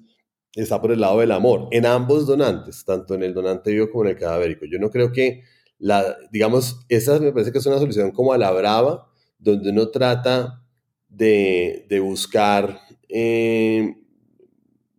está 0.56 0.82
por 0.82 0.92
el 0.92 1.00
lado 1.00 1.20
del 1.20 1.32
amor, 1.32 1.68
en 1.72 1.86
ambos 1.86 2.28
donantes, 2.28 2.84
tanto 2.86 3.16
en 3.16 3.24
el 3.24 3.34
donante 3.34 3.72
vivo 3.72 3.90
como 3.90 4.04
en 4.06 4.12
el 4.12 4.18
cadavérico. 4.18 4.66
Yo 4.66 4.80
no 4.80 4.90
creo 4.90 5.12
que, 5.12 5.44
la, 5.80 6.18
digamos, 6.32 6.86
esa 6.90 7.20
me 7.20 7.32
parece 7.32 7.52
que 7.52 7.60
es 7.60 7.66
una 7.66 7.80
solución 7.80 8.12
como 8.12 8.34
a 8.34 8.38
la 8.38 8.52
brava, 8.52 9.10
donde 9.40 9.70
uno 9.70 9.90
trata 9.90 10.64
de, 11.10 11.86
de 11.90 12.00
buscar 12.00 12.80
eh, 13.10 13.96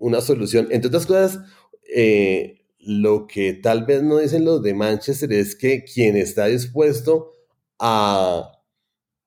una 0.03 0.21
solución. 0.21 0.69
Entre 0.71 0.89
otras 0.89 1.07
cosas, 1.07 1.39
eh, 1.95 2.67
lo 2.81 3.27
que 3.29 3.55
tal 3.55 3.87
vez 3.87 4.03
no 4.03 4.19
dicen 4.19 4.45
los 4.45 4.63
de 4.63 4.75
Manchester 4.75 5.33
es 5.33 5.55
que 5.55 5.85
quien 5.85 6.17
está 6.17 6.47
dispuesto 6.47 7.31
a 7.79 8.51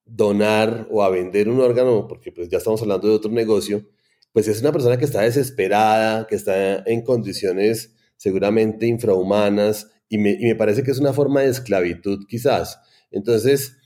donar 0.06 0.88
o 0.92 1.02
a 1.02 1.10
vender 1.10 1.48
un 1.48 1.62
órgano, 1.62 2.08
porque 2.08 2.32
pues 2.32 2.50
ya 2.50 2.58
estamos 2.58 2.82
hablando 2.82 3.08
de 3.08 3.16
otro 3.16 3.32
negocio, 3.32 3.88
pues 4.34 4.50
es 4.50 4.60
una 4.60 4.74
persona 4.74 4.98
que 4.98 5.06
está 5.06 5.22
desesperada, 5.22 6.28
que 6.28 6.36
está 6.36 6.84
en 6.86 7.02
condiciones 7.02 7.96
seguramente 8.18 8.86
infrahumanas 8.86 9.90
y 10.10 10.18
me, 10.18 10.32
y 10.32 10.46
me 10.46 10.56
parece 10.56 10.84
que 10.84 10.92
es 10.92 11.00
una 11.00 11.14
forma 11.14 11.42
de 11.42 11.50
esclavitud 11.50 12.26
quizás. 12.28 12.80
Entonces, 13.12 13.78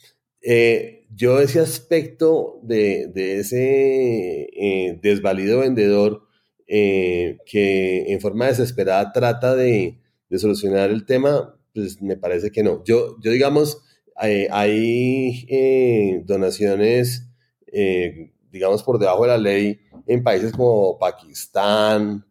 eh, 0.41 1.05
yo 1.13 1.39
ese 1.39 1.59
aspecto 1.59 2.59
de, 2.63 3.11
de 3.13 3.39
ese 3.39 4.49
eh, 4.51 4.99
desvalido 5.03 5.59
vendedor, 5.59 6.28
eh, 6.71 7.39
que 7.47 8.13
en 8.13 8.21
forma 8.21 8.45
desesperada 8.45 9.11
trata 9.11 9.55
de, 9.55 9.97
solucionar 10.37 10.91
el 10.91 11.03
tema, 11.03 11.59
pues 11.73 11.99
me 11.99 12.15
parece 12.15 12.51
que 12.51 12.61
no. 12.61 12.83
Yo, 12.83 13.15
yo 13.21 13.31
digamos, 13.31 13.81
hay, 14.15 15.47
eh, 15.49 16.21
donaciones, 16.25 17.27
eh, 17.73 18.33
digamos, 18.51 18.83
por 18.83 18.99
debajo 18.99 19.23
de 19.23 19.29
la 19.29 19.39
ley 19.39 19.79
en 20.05 20.21
países 20.21 20.51
como 20.51 20.99
Pakistán, 20.99 22.27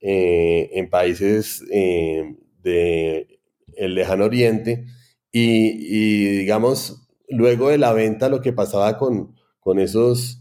en 0.00 0.90
países 0.90 1.62
del 1.68 3.38
el 3.76 3.94
lejano 3.94 4.24
oriente, 4.24 4.86
y, 5.30 6.38
digamos, 6.38 7.06
luego 7.28 7.68
de 7.68 7.78
la 7.78 7.92
venta 7.92 8.28
lo 8.28 8.40
que 8.40 8.52
pasaba 8.52 8.98
con, 8.98 9.36
con, 9.60 9.78
esos, 9.78 10.40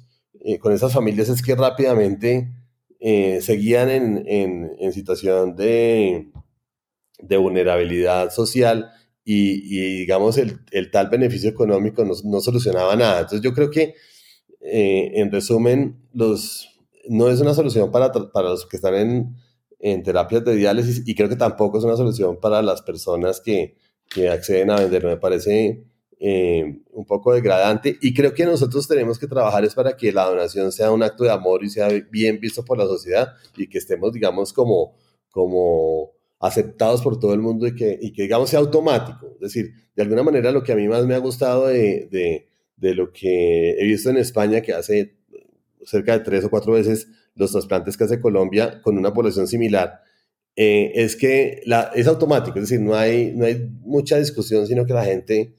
con 0.61 0.73
esas 0.73 0.93
familias 0.93 1.29
es 1.29 1.43
que 1.43 1.55
rápidamente 1.55 2.54
eh, 3.07 3.39
seguían 3.39 3.91
en, 3.91 4.91
situación 4.91 5.55
de, 5.55 6.31
vulnerabilidad 7.37 8.31
social 8.31 8.89
y, 9.23 9.99
digamos, 9.99 10.39
el, 10.39 10.89
tal 10.91 11.09
beneficio 11.09 11.47
económico 11.47 12.03
no, 12.03 12.41
solucionaba 12.41 12.95
nada. 12.95 13.19
Entonces 13.19 13.41
yo 13.41 13.53
creo 13.53 13.69
que, 13.69 13.93
eh, 14.59 15.11
en 15.17 15.31
resumen, 15.31 15.99
los, 16.13 16.67
no 17.07 17.29
es 17.29 17.41
una 17.41 17.53
solución 17.53 17.91
para, 17.91 18.11
para 18.11 18.49
los 18.49 18.65
que 18.65 18.77
están 18.77 18.95
en, 18.95 19.35
en 19.79 20.01
terapias 20.01 20.43
de 20.43 20.55
diálisis 20.55 21.03
y 21.05 21.13
creo 21.13 21.29
que 21.29 21.35
tampoco 21.35 21.77
es 21.77 21.83
una 21.83 21.97
solución 21.97 22.39
para 22.39 22.63
las 22.63 22.81
personas 22.81 23.39
que, 23.39 23.77
que 24.09 24.29
acceden 24.29 24.71
a 24.71 24.77
vender. 24.79 25.05
Me 25.05 25.17
parece 25.17 25.85
eh, 26.19 26.81
un 26.91 27.05
poco 27.05 27.33
degradante 27.33 27.97
y 28.01 28.13
creo 28.13 28.33
que 28.33 28.45
nosotros 28.45 28.87
tenemos 28.87 29.19
que 29.19 29.27
trabajar 29.27 29.65
es 29.65 29.75
para 29.75 29.97
que 29.97 30.11
la 30.11 30.25
donación 30.25 30.71
sea 30.71 30.91
un 30.91 31.03
acto 31.03 31.23
de 31.23 31.31
amor 31.31 31.63
y 31.63 31.69
sea 31.69 31.89
bien 32.09 32.39
visto 32.39 32.63
por 32.63 32.77
la 32.77 32.85
sociedad 32.85 33.33
y 33.57 33.67
que 33.67 33.77
estemos, 33.77 34.13
digamos, 34.13 34.53
como, 34.53 34.95
como 35.29 36.11
aceptados 36.39 37.01
por 37.01 37.19
todo 37.19 37.33
el 37.33 37.41
mundo 37.41 37.67
y 37.67 37.75
que, 37.75 37.97
y 38.01 38.13
que 38.13 38.23
digamos, 38.23 38.49
sea 38.49 38.59
automático. 38.59 39.33
Es 39.35 39.53
decir, 39.53 39.73
de 39.95 40.03
alguna 40.03 40.23
manera 40.23 40.51
lo 40.51 40.63
que 40.63 40.71
a 40.71 40.75
mí 40.75 40.87
más 40.87 41.05
me 41.05 41.15
ha 41.15 41.19
gustado 41.19 41.67
de, 41.67 42.07
de, 42.11 42.47
de 42.77 42.95
lo 42.95 43.11
que 43.11 43.71
he 43.71 43.83
visto 43.83 44.09
en 44.09 44.17
España, 44.17 44.61
que 44.61 44.73
hace 44.73 45.17
cerca 45.83 46.17
de 46.17 46.23
tres 46.23 46.45
o 46.45 46.49
cuatro 46.49 46.73
veces 46.73 47.07
los 47.35 47.51
trasplantes 47.51 47.97
que 47.97 48.05
hace 48.05 48.21
Colombia 48.21 48.81
con 48.81 48.97
una 48.97 49.13
población 49.13 49.47
similar, 49.47 50.01
eh, 50.55 50.93
es 50.95 51.15
que 51.15 51.61
la, 51.65 51.91
es 51.93 52.07
automático, 52.07 52.57
es 52.57 52.69
decir, 52.69 52.79
no 52.79 52.95
hay, 52.95 53.33
no 53.35 53.45
hay 53.45 53.69
mucha 53.81 54.17
discusión, 54.17 54.65
sino 54.67 54.85
que 54.85 54.93
la 54.93 55.03
gente 55.03 55.53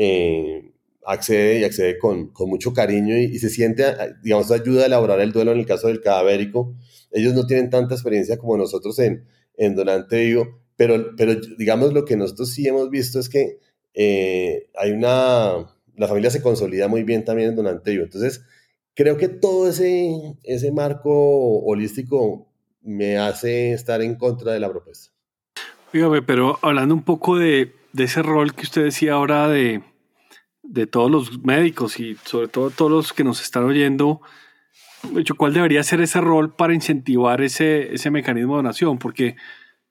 eh, 0.00 0.70
accede 1.04 1.58
y 1.58 1.64
accede 1.64 1.98
con, 1.98 2.28
con 2.28 2.48
mucho 2.48 2.72
cariño 2.72 3.16
y, 3.16 3.36
se 3.40 3.50
siente, 3.50 3.84
digamos, 4.22 4.52
ayuda 4.52 4.84
a 4.84 4.86
elaborar 4.86 5.20
el 5.20 5.32
duelo 5.32 5.50
en 5.50 5.58
el 5.58 5.66
caso 5.66 5.88
del 5.88 6.00
cadavérico. 6.00 6.72
Ellos 7.10 7.34
no 7.34 7.46
tienen 7.46 7.68
tanta 7.68 7.94
experiencia 7.94 8.38
como 8.38 8.56
nosotros 8.56 8.96
en, 9.00 9.24
en 9.56 9.74
donante 9.74 10.24
vivo, 10.24 10.60
pero, 10.76 11.16
pero 11.16 11.34
digamos 11.58 11.92
lo 11.92 12.04
que 12.04 12.16
nosotros 12.16 12.50
sí 12.50 12.68
hemos 12.68 12.90
visto 12.90 13.18
es 13.18 13.28
que 13.28 13.58
eh, 13.92 14.70
hay 14.76 14.92
una, 14.92 15.66
la 15.96 16.06
familia 16.06 16.30
se 16.30 16.42
consolida 16.42 16.86
muy 16.86 17.02
bien 17.02 17.24
también 17.24 17.48
en 17.48 17.56
donante 17.56 17.90
vivo. 17.90 18.04
Entonces, 18.04 18.44
creo 18.94 19.16
que 19.16 19.26
todo 19.26 19.68
ese, 19.68 20.12
ese 20.44 20.70
marco 20.70 21.58
holístico 21.64 22.46
me 22.82 23.18
hace 23.18 23.72
estar 23.72 24.00
en 24.00 24.14
contra 24.14 24.52
de 24.52 24.60
la 24.60 24.70
propuesta. 24.70 25.12
Fíjame, 25.90 26.22
pero 26.22 26.56
hablando 26.62 26.94
un 26.94 27.02
poco 27.02 27.36
de, 27.36 27.72
de 27.92 28.04
ese 28.04 28.22
rol 28.22 28.54
que 28.54 28.62
usted 28.62 28.84
decía 28.84 29.14
ahora 29.14 29.48
de, 29.48 29.82
de 30.68 30.86
todos 30.86 31.10
los 31.10 31.42
médicos 31.42 31.98
y 31.98 32.16
sobre 32.24 32.48
todo 32.48 32.70
todos 32.70 32.90
los 32.90 33.12
que 33.12 33.24
nos 33.24 33.40
están 33.40 33.64
oyendo, 33.64 34.20
¿cuál 35.36 35.54
debería 35.54 35.82
ser 35.82 36.00
ese 36.00 36.20
rol 36.20 36.54
para 36.54 36.74
incentivar 36.74 37.40
ese, 37.40 37.94
ese 37.94 38.10
mecanismo 38.10 38.54
de 38.54 38.58
donación? 38.58 38.98
Porque 38.98 39.36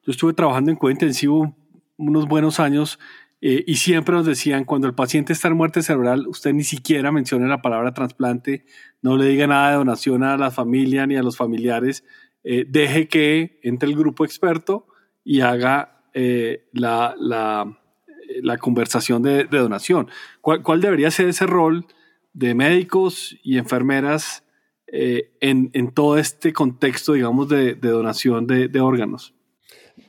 yo 0.04 0.12
estuve 0.12 0.34
trabajando 0.34 0.72
en 0.72 0.78
cuidado 0.78 0.94
intensivo 0.94 1.58
unos 1.98 2.28
buenos 2.28 2.60
años 2.60 3.00
eh, 3.42 3.64
y 3.68 3.76
siempre 3.76 4.16
nos 4.16 4.26
decían, 4.26 4.66
cuando 4.66 4.88
el 4.88 4.94
paciente 4.96 5.34
está 5.34 5.48
en 5.48 5.58
muerte 5.58 5.82
cerebral, 5.82 6.28
usted 6.28 6.54
ni 6.54 6.64
siquiera 6.64 7.12
mencione 7.12 7.48
la 7.48 7.62
palabra 7.62 7.94
trasplante, 7.94 8.66
no 9.02 9.18
le 9.18 9.26
diga 9.26 9.48
nada 9.48 9.72
de 9.72 9.78
donación 9.78 10.24
a 10.24 10.38
la 10.38 10.52
familia 10.52 11.06
ni 11.06 11.16
a 11.18 11.24
los 11.24 11.38
familiares, 11.38 12.04
eh, 12.44 12.66
deje 12.68 13.08
que 13.08 13.60
entre 13.64 13.90
el 13.90 13.96
grupo 13.96 14.26
experto 14.26 14.88
y 15.24 15.42
haga 15.42 16.04
eh, 16.14 16.68
la, 16.72 17.16
la, 18.42 18.58
conversación 18.58 19.22
de, 19.24 19.46
donación. 19.46 20.08
¿Cuál, 20.42 20.64
¿Cuál, 20.64 20.82
debería 20.82 21.12
ser 21.12 21.30
ese 21.30 21.46
rol 21.46 21.86
de 22.34 22.54
médicos 22.54 23.38
y 23.44 23.58
enfermeras 23.58 24.44
en, 24.88 25.70
en, 25.74 25.92
todo 25.92 26.18
este 26.18 26.54
contexto, 26.54 27.14
digamos, 27.14 27.50
de, 27.50 27.76
donación 27.76 28.48
de, 28.48 28.80
órganos? 28.80 29.34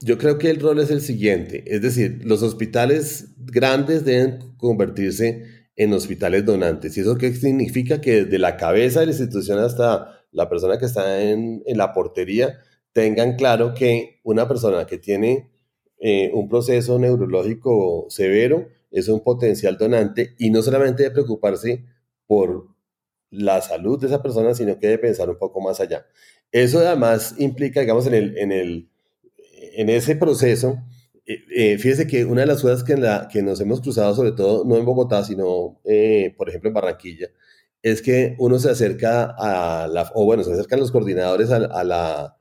Yo 0.01 0.19
creo 0.19 0.39
que 0.39 0.51
el 0.51 0.61
rol 0.61 0.79
es 0.79 0.91
el 0.91 1.01
siguiente, 1.01 1.65
es 1.67 1.83
decir, 1.83 2.21
los 2.25 2.43
hospitales 2.43 3.35
grandes 3.39 4.05
deben 4.05 4.55
convertirse 4.57 5.71
en 5.75 5.93
hospitales 5.93 6.45
donantes. 6.45 6.97
¿Y 6.97 7.01
eso 7.01 7.17
qué 7.17 7.33
significa? 7.35 8.01
Que 8.01 8.25
desde 8.25 8.39
la 8.39 8.57
cabeza 8.57 9.01
de 9.01 9.07
la 9.07 9.13
institución 9.13 9.59
hasta 9.59 10.25
la 10.31 10.49
persona 10.49 10.79
que 10.79 10.87
está 10.87 11.23
en 11.23 11.63
la 11.67 11.93
portería 11.93 12.61
tengan 12.93 13.37
claro 13.37 13.75
que 13.75 14.21
una 14.25 14.49
persona 14.49 14.87
que 14.87 14.99
tiene 14.99 15.51
eh, 16.01 16.31
un 16.35 16.49
proceso 16.49 16.99
neurológico 16.99 18.07
severo 18.09 18.69
es 18.91 19.09
un 19.09 19.21
potencial 19.21 19.77
donante 19.77 20.35
y 20.39 20.51
no 20.51 20.63
solamente 20.63 21.03
debe 21.03 21.15
preocuparse 21.15 21.85
por 22.27 22.69
la 23.31 23.61
salud 23.61 24.01
de 24.01 24.07
esa 24.07 24.23
persona, 24.23 24.55
sino 24.55 24.79
que 24.79 24.87
debe 24.87 24.99
pensar 24.99 25.29
un 25.29 25.39
poco 25.39 25.61
más 25.61 25.81
allá. 25.81 26.07
Eso 26.51 26.79
además 26.79 27.35
implica, 27.39 27.81
digamos, 27.81 28.07
en 28.07 28.15
el, 28.15 28.39
en 28.39 28.53
el 28.53 28.89
en 29.79 29.89
ese 29.91 30.17
proceso, 30.17 30.79
eh, 31.27 31.39
eh, 31.55 31.79
fíjese 31.79 32.07
que 32.07 32.25
una 32.25 32.43
de 32.43 32.47
las 32.47 32.63
cosas 32.63 32.85
que, 32.85 32.97
la, 32.97 33.29
que 33.31 33.43
nos 33.43 33.61
hemos 33.61 33.81
cruzado, 33.81 34.15
sobre 34.15 34.33
todo 34.33 34.65
no 34.65 34.77
en 34.77 34.85
Bogotá, 34.85 35.25
sino, 35.25 35.81
eh, 35.85 36.35
por 36.37 36.49
ejemplo, 36.49 36.69
en 36.69 36.75
Barranquilla, 36.75 37.29
es 37.83 38.03
que 38.03 38.35
uno 38.39 38.59
se 38.59 38.71
acerca 38.71 39.35
a 39.39 39.87
la, 39.89 40.11
o 40.15 40.25
bueno, 40.25 40.43
se 40.43 40.53
acercan 40.53 40.81
los 40.81 40.91
coordinadores 40.91 41.51
a, 41.51 41.85
la, 41.85 42.37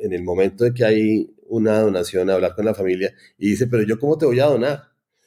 en 0.00 0.12
el 0.12 0.22
momento 0.22 0.64
de 0.64 0.72
que 0.72 0.84
hay 0.84 1.30
una 1.50 1.80
donación, 1.80 2.30
a 2.30 2.34
hablar 2.34 2.54
con 2.54 2.64
la 2.64 2.74
familia, 2.74 3.12
y 3.38 3.50
dice, 3.50 3.66
pero 3.66 3.82
yo 3.82 3.98
cómo 3.98 4.16
te 4.16 4.26
voy 4.26 4.40
a 4.40 4.46
donar 4.46 4.84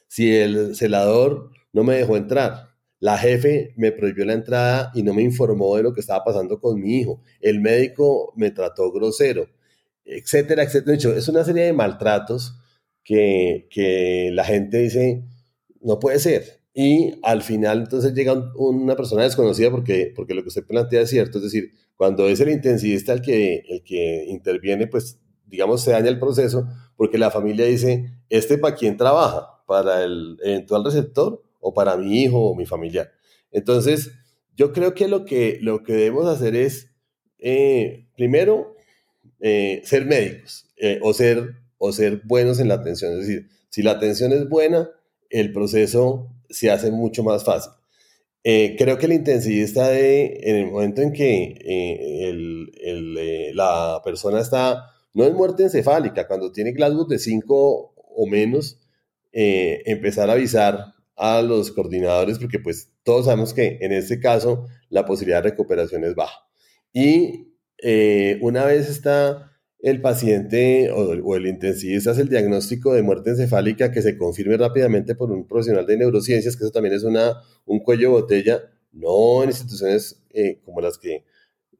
si 0.08 0.34
el 0.34 0.74
celador 0.74 1.50
no 1.72 1.84
me 1.84 1.96
dejó 1.96 2.16
entrar. 2.16 2.74
La 3.00 3.18
jefe 3.18 3.74
me 3.76 3.92
prohibió 3.92 4.24
la 4.24 4.32
entrada 4.32 4.90
y 4.94 5.02
no 5.02 5.14
me 5.14 5.22
informó 5.22 5.76
de 5.76 5.82
lo 5.84 5.92
que 5.92 6.00
estaba 6.00 6.24
pasando 6.24 6.58
con 6.60 6.80
mi 6.80 6.98
hijo. 7.00 7.22
El 7.40 7.60
médico 7.60 8.32
me 8.36 8.50
trató 8.50 8.90
grosero 8.92 9.48
etcétera, 10.04 10.62
etcétera. 10.62 10.96
es 11.16 11.28
una 11.28 11.44
serie 11.44 11.64
de 11.64 11.72
maltratos 11.72 12.54
que, 13.02 13.66
que, 13.70 14.30
la 14.32 14.44
gente 14.44 14.78
dice, 14.78 15.24
no 15.80 15.98
puede 15.98 16.18
ser. 16.18 16.60
Y 16.74 17.14
al 17.22 17.42
final 17.42 17.80
entonces 17.80 18.14
llega 18.14 18.52
una 18.56 18.96
persona 18.96 19.22
desconocida 19.22 19.70
porque, 19.70 20.12
porque 20.14 20.34
lo 20.34 20.42
que 20.42 20.48
usted 20.48 20.66
plantea 20.66 21.02
es 21.02 21.10
cierto, 21.10 21.38
es 21.38 21.44
decir, 21.44 21.72
cuando 21.96 22.28
es 22.28 22.40
el 22.40 22.50
intensivista 22.50 23.12
el 23.12 23.22
que, 23.22 23.62
el 23.68 23.84
que 23.84 24.24
interviene, 24.28 24.86
pues 24.88 25.20
digamos 25.46 25.82
se 25.82 25.92
daña 25.92 26.08
el 26.08 26.18
proceso 26.18 26.66
porque 26.96 27.18
la 27.18 27.30
familia 27.30 27.66
dice, 27.66 28.10
¿este 28.28 28.58
para 28.58 28.76
quién 28.76 28.96
trabaja? 28.96 29.62
¿Para 29.66 30.04
el 30.04 30.36
eventual 30.42 30.84
receptor 30.84 31.42
o 31.60 31.74
para 31.74 31.96
mi 31.96 32.22
hijo 32.22 32.50
o 32.50 32.54
mi 32.54 32.66
familiar? 32.66 33.10
Entonces, 33.50 34.12
yo 34.56 34.72
creo 34.72 34.94
que 34.94 35.08
lo 35.08 35.24
que, 35.24 35.58
lo 35.60 35.82
que 35.82 35.92
debemos 35.94 36.26
hacer 36.26 36.54
es, 36.54 36.90
eh, 37.38 38.06
primero, 38.16 38.76
eh, 39.40 39.82
ser 39.84 40.06
médicos 40.06 40.66
eh, 40.76 41.00
o, 41.02 41.12
ser, 41.12 41.56
o 41.78 41.92
ser 41.92 42.22
buenos 42.24 42.60
en 42.60 42.68
la 42.68 42.74
atención. 42.74 43.12
Es 43.12 43.26
decir, 43.26 43.48
si 43.68 43.82
la 43.82 43.92
atención 43.92 44.32
es 44.32 44.48
buena, 44.48 44.90
el 45.30 45.52
proceso 45.52 46.28
se 46.48 46.70
hace 46.70 46.90
mucho 46.90 47.24
más 47.24 47.44
fácil. 47.44 47.72
Creo 48.42 48.98
que 48.98 49.06
el 49.06 49.14
intensivista 49.14 49.88
de, 49.88 50.38
en 50.42 50.56
el 50.56 50.70
momento 50.70 51.00
en 51.00 51.14
que 51.14 51.54
la 53.54 54.02
persona 54.04 54.40
está, 54.40 54.93
no 55.14 55.24
en 55.24 55.34
muerte 55.34 55.62
encefálica, 55.62 56.26
cuando 56.28 56.52
tiene 56.52 56.72
Glasgow 56.72 57.06
de 57.06 57.18
5 57.18 57.94
o 57.96 58.26
menos, 58.26 58.80
empezar 59.32 60.30
a 60.30 60.34
avisar 60.34 60.94
a 61.16 61.42
los 61.42 61.70
coordinadores, 61.72 62.38
porque 62.38 62.58
pues 62.58 62.90
todos 63.02 63.26
sabemos 63.26 63.54
que 63.54 63.78
en 63.80 63.92
este 63.92 64.20
caso 64.20 64.66
la 64.88 65.04
posibilidad 65.04 65.42
de 65.42 65.50
recuperación 65.50 66.04
es 66.04 66.14
baja. 66.14 66.46
Y 66.92 67.54
eh, 67.78 68.38
una 68.40 68.64
vez 68.64 68.88
está 68.88 69.50
el 69.80 70.00
paciente 70.00 70.90
o, 70.90 71.34
el 71.34 71.46
intensivista 71.46 72.12
hace 72.12 72.22
el 72.22 72.30
diagnóstico 72.30 72.94
de 72.94 73.02
muerte 73.02 73.30
encefálica 73.30 73.92
que 73.92 74.00
se 74.00 74.16
confirme 74.16 74.56
rápidamente 74.56 75.14
por 75.14 75.30
un 75.30 75.46
profesional 75.46 75.86
de 75.86 75.98
neurociencias, 75.98 76.56
que 76.56 76.64
eso 76.64 76.72
también 76.72 76.94
es 76.94 77.04
una, 77.04 77.42
un 77.66 77.80
cuello 77.80 78.08
de 78.08 78.20
botella, 78.20 78.62
no 78.92 79.42
en 79.42 79.50
instituciones 79.50 80.24
eh, 80.30 80.60
como 80.64 80.80
las 80.80 80.98
que 80.98 81.24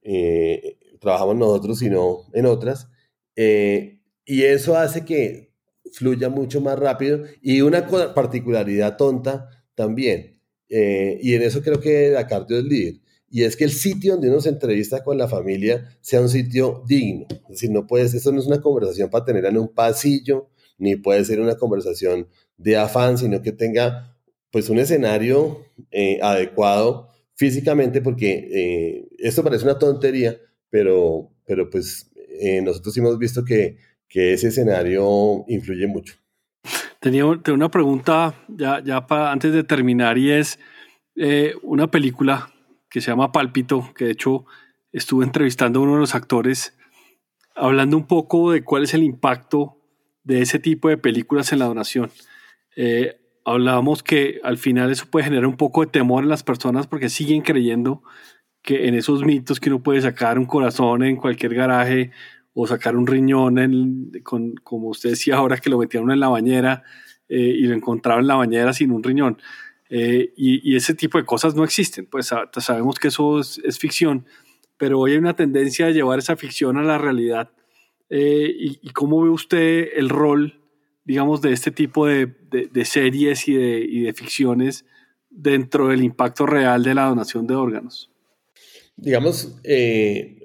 eh, 0.02 0.76
trabajamos 1.00 1.36
nosotros, 1.36 1.78
sino 1.78 2.26
en 2.34 2.46
otras. 2.46 2.88
Y 3.36 4.42
eso 4.42 4.76
hace 4.76 5.04
que 5.04 5.52
fluya 5.92 6.28
mucho 6.28 6.60
más 6.60 6.78
rápido 6.78 7.24
y 7.42 7.60
una 7.60 7.86
particularidad 8.14 8.96
tonta 8.96 9.48
también. 9.74 10.40
y 10.68 11.34
en 11.34 11.42
eso 11.42 11.62
creo 11.62 11.80
que 11.80 12.10
la 12.10 12.26
cardio 12.26 12.58
es 12.58 12.64
líder 12.64 13.04
y 13.34 13.42
es 13.42 13.56
que 13.56 13.64
el 13.64 13.72
sitio 13.72 14.12
donde 14.12 14.30
uno 14.30 14.40
se 14.40 14.48
entrevista 14.48 15.02
con 15.02 15.18
la 15.18 15.26
familia 15.26 15.88
sea 16.00 16.20
un 16.20 16.28
sitio 16.28 16.84
digno. 16.86 17.26
Es 17.30 17.48
decir, 17.48 17.70
no 17.72 17.84
puedes, 17.84 18.14
esto 18.14 18.30
no 18.30 18.38
es 18.38 18.46
una 18.46 18.60
conversación 18.60 19.10
para 19.10 19.24
tener 19.24 19.44
en 19.46 19.58
un 19.58 19.74
pasillo, 19.74 20.50
ni 20.78 20.94
puede 20.94 21.24
ser 21.24 21.40
una 21.40 21.56
conversación 21.56 22.28
de 22.58 22.76
afán, 22.76 23.18
sino 23.18 23.42
que 23.42 23.50
tenga 23.50 24.16
pues 24.52 24.68
un 24.68 24.78
escenario 24.78 25.66
eh, 25.90 26.20
adecuado 26.22 27.08
físicamente, 27.34 28.00
porque 28.00 28.48
eh, 28.52 29.08
esto 29.18 29.42
parece 29.42 29.64
una 29.64 29.80
tontería, 29.80 30.38
pero, 30.70 31.32
pero 31.44 31.68
pues 31.68 32.12
eh, 32.40 32.62
nosotros 32.62 32.96
hemos 32.96 33.18
visto 33.18 33.44
que, 33.44 33.76
que, 34.08 34.34
ese 34.34 34.48
escenario 34.48 35.44
influye 35.48 35.86
mucho. 35.86 36.14
Tenía, 37.00 37.26
una 37.26 37.70
pregunta 37.70 38.34
ya, 38.48 38.82
ya 38.82 39.06
para, 39.06 39.32
antes 39.32 39.52
de 39.52 39.64
terminar 39.64 40.16
y 40.18 40.30
es 40.30 40.58
una 41.62 41.90
película 41.90 42.50
que 42.90 43.00
se 43.00 43.10
llama 43.10 43.32
Pálpito, 43.32 43.92
que 43.94 44.04
de 44.04 44.12
hecho 44.12 44.46
estuve 44.92 45.24
entrevistando 45.24 45.80
a 45.80 45.82
uno 45.82 45.94
de 45.94 46.00
los 46.00 46.14
actores, 46.14 46.76
hablando 47.56 47.96
un 47.96 48.06
poco 48.06 48.52
de 48.52 48.62
cuál 48.62 48.84
es 48.84 48.94
el 48.94 49.02
impacto 49.02 49.76
de 50.22 50.42
ese 50.42 50.60
tipo 50.60 50.88
de 50.88 50.96
películas 50.96 51.52
en 51.52 51.58
la 51.58 51.66
donación. 51.66 52.12
Eh, 52.76 53.20
hablábamos 53.44 54.04
que 54.04 54.40
al 54.44 54.58
final 54.58 54.92
eso 54.92 55.06
puede 55.10 55.24
generar 55.24 55.46
un 55.46 55.56
poco 55.56 55.84
de 55.84 55.90
temor 55.90 56.22
en 56.22 56.30
las 56.30 56.44
personas 56.44 56.86
porque 56.86 57.08
siguen 57.08 57.42
creyendo 57.42 58.02
que 58.64 58.88
en 58.88 58.94
esos 58.94 59.22
mitos 59.24 59.60
que 59.60 59.68
uno 59.68 59.82
puede 59.82 60.00
sacar 60.00 60.38
un 60.38 60.46
corazón 60.46 61.04
en 61.04 61.16
cualquier 61.16 61.54
garaje 61.54 62.10
o 62.54 62.66
sacar 62.66 62.96
un 62.96 63.06
riñón, 63.06 63.58
en, 63.58 64.10
con, 64.22 64.54
como 64.54 64.88
usted 64.88 65.10
decía 65.10 65.36
ahora 65.36 65.58
que 65.58 65.68
lo 65.68 65.78
metieron 65.78 66.10
en 66.10 66.18
la 66.18 66.28
bañera 66.28 66.82
eh, 67.28 67.54
y 67.58 67.66
lo 67.66 67.74
encontraron 67.74 68.22
en 68.22 68.28
la 68.28 68.36
bañera 68.36 68.72
sin 68.72 68.90
un 68.90 69.02
riñón. 69.02 69.36
Eh, 69.90 70.32
y, 70.34 70.74
ese 70.74 70.94
tipo 70.94 71.18
de 71.18 71.26
cosas 71.26 71.54
no 71.54 71.62
existen, 71.62 72.06
pues 72.06 72.32
sabemos 72.58 72.98
que 72.98 73.08
eso 73.08 73.38
es, 73.38 73.78
ficción, 73.78 74.24
pero 74.78 74.98
hoy 74.98 75.12
hay 75.12 75.18
una 75.18 75.36
tendencia 75.36 75.86
de 75.86 75.92
llevar 75.92 76.18
esa 76.18 76.36
ficción 76.36 76.78
a 76.78 76.82
la 76.82 76.96
realidad. 76.96 77.50
Eh, 78.08 78.50
y, 78.80 78.90
cómo 78.90 79.22
ve 79.22 79.28
usted 79.28 79.88
el 79.94 80.08
rol, 80.08 80.58
digamos, 81.04 81.42
de 81.42 81.52
este 81.52 81.70
tipo 81.70 82.06
de, 82.06 82.34
series 82.84 83.46
y 83.46 84.00
de 84.00 84.14
ficciones 84.14 84.86
dentro 85.28 85.88
del 85.88 86.02
impacto 86.02 86.46
real 86.46 86.82
de 86.82 86.94
la 86.94 87.06
donación 87.08 87.46
de 87.46 87.56
órganos? 87.56 88.13
Digamos, 88.96 89.56
eh, 89.64 90.38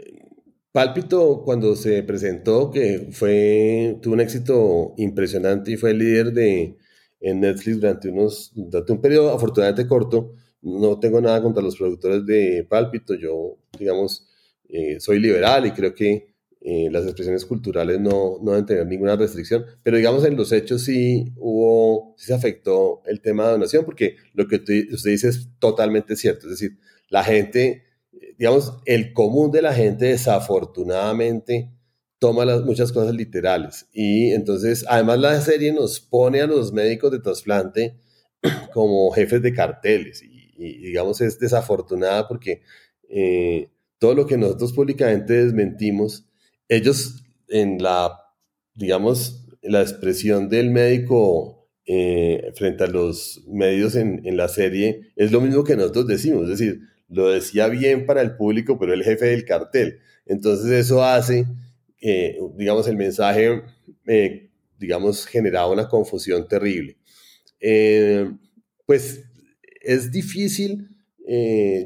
Pálpito 0.71 1.41
cuando 1.43 1.75
se 1.75 2.03
presentó, 2.03 2.69
que 2.71 3.09
fue, 3.11 3.97
tuvo 4.01 4.13
un 4.13 4.21
éxito 4.21 4.93
impresionante 4.97 5.71
y 5.71 5.77
fue 5.77 5.91
el 5.91 5.99
líder 5.99 6.31
de, 6.33 6.77
en 7.19 7.39
Netflix 7.41 7.79
durante, 7.79 8.09
unos, 8.09 8.51
durante 8.55 8.91
un 8.91 9.01
periodo 9.01 9.33
afortunadamente 9.33 9.87
corto. 9.87 10.33
No 10.61 10.99
tengo 10.99 11.21
nada 11.21 11.41
contra 11.41 11.63
los 11.63 11.77
productores 11.77 12.25
de 12.25 12.65
Pálpito, 12.69 13.15
yo, 13.15 13.57
digamos, 13.77 14.27
eh, 14.67 14.99
soy 14.99 15.19
liberal 15.19 15.65
y 15.65 15.71
creo 15.71 15.93
que 15.93 16.29
eh, 16.61 16.89
las 16.91 17.05
expresiones 17.05 17.45
culturales 17.45 17.99
no, 18.01 18.37
no, 18.41 18.51
deben 18.51 18.65
tener 18.65 18.85
ninguna 18.85 19.15
restricción, 19.15 19.65
pero 19.81 19.95
digamos 19.95 20.25
en 20.25 20.35
los 20.35 20.51
hechos 20.51 20.83
sí 20.83 21.31
hubo, 21.37 22.13
sí 22.17 22.27
se 22.27 22.33
afectó 22.33 23.01
el 23.05 23.21
tema 23.21 23.45
de 23.45 23.51
donación, 23.53 23.85
porque 23.85 24.17
lo 24.33 24.45
que 24.47 24.57
usted 24.57 25.11
dice 25.11 25.29
es 25.29 25.47
totalmente 25.59 26.17
cierto, 26.17 26.47
es 26.47 26.59
decir, 26.59 26.77
la 27.07 27.23
gente, 27.23 27.83
digamos, 28.39 28.73
el 28.85 29.13
común 29.13 29.51
de 29.51 29.61
la 29.61 29.73
gente 29.73 30.05
desafortunadamente 30.05 31.71
toma 32.17 32.45
muchas 32.61 32.91
cosas 32.91 33.13
literales. 33.13 33.87
Y 33.93 34.31
entonces, 34.31 34.83
además 34.89 35.19
la 35.19 35.39
serie 35.41 35.71
nos 35.71 35.99
pone 35.99 36.41
a 36.41 36.47
los 36.47 36.73
médicos 36.73 37.11
de 37.11 37.19
trasplante 37.19 37.99
como 38.73 39.11
jefes 39.11 39.43
de 39.43 39.53
carteles. 39.53 40.23
Y, 40.23 40.77
digamos, 40.79 41.21
es 41.21 41.37
desafortunada 41.37 42.27
porque 42.27 42.63
eh, 43.09 43.69
todo 43.99 44.15
lo 44.15 44.25
que 44.25 44.37
nosotros 44.37 44.73
públicamente 44.73 45.45
desmentimos, 45.45 46.25
ellos 46.67 47.23
en 47.49 47.83
la 47.83 48.17
digamos, 48.79 49.45
la 49.61 49.81
expresión 49.81 50.47
del 50.47 50.71
médico 50.71 51.69
eh, 51.85 52.51
frente 52.55 52.85
a 52.85 52.87
los 52.87 53.43
medios 53.47 53.95
en, 53.95 54.21
en, 54.25 54.37
la 54.37 54.47
serie 54.47 55.11
es 55.17 55.31
lo 55.31 55.41
mismo 55.41 55.63
que 55.63 55.75
nosotros 55.75 56.07
decimos, 56.07 56.43
es 56.43 56.59
decir, 56.59 56.81
lo 57.09 57.29
decía 57.29 57.67
bien 57.67 58.05
para 58.05 58.21
el 58.21 58.35
público, 58.35 58.77
pero 58.79 58.93
el 58.93 59.03
jefe 59.03 59.25
del 59.25 59.45
cartel. 59.45 59.99
Entonces 60.25 60.71
eso 60.71 61.03
hace, 61.03 61.45
eh, 62.01 62.39
digamos, 62.55 62.87
el 62.87 62.95
mensaje, 62.95 63.63
eh, 64.07 64.49
digamos, 64.77 65.25
generaba 65.25 65.71
una 65.71 65.87
confusión 65.87 66.47
terrible. 66.47 66.97
pues 68.85 69.23
es 69.81 70.11
difícil, 70.11 70.89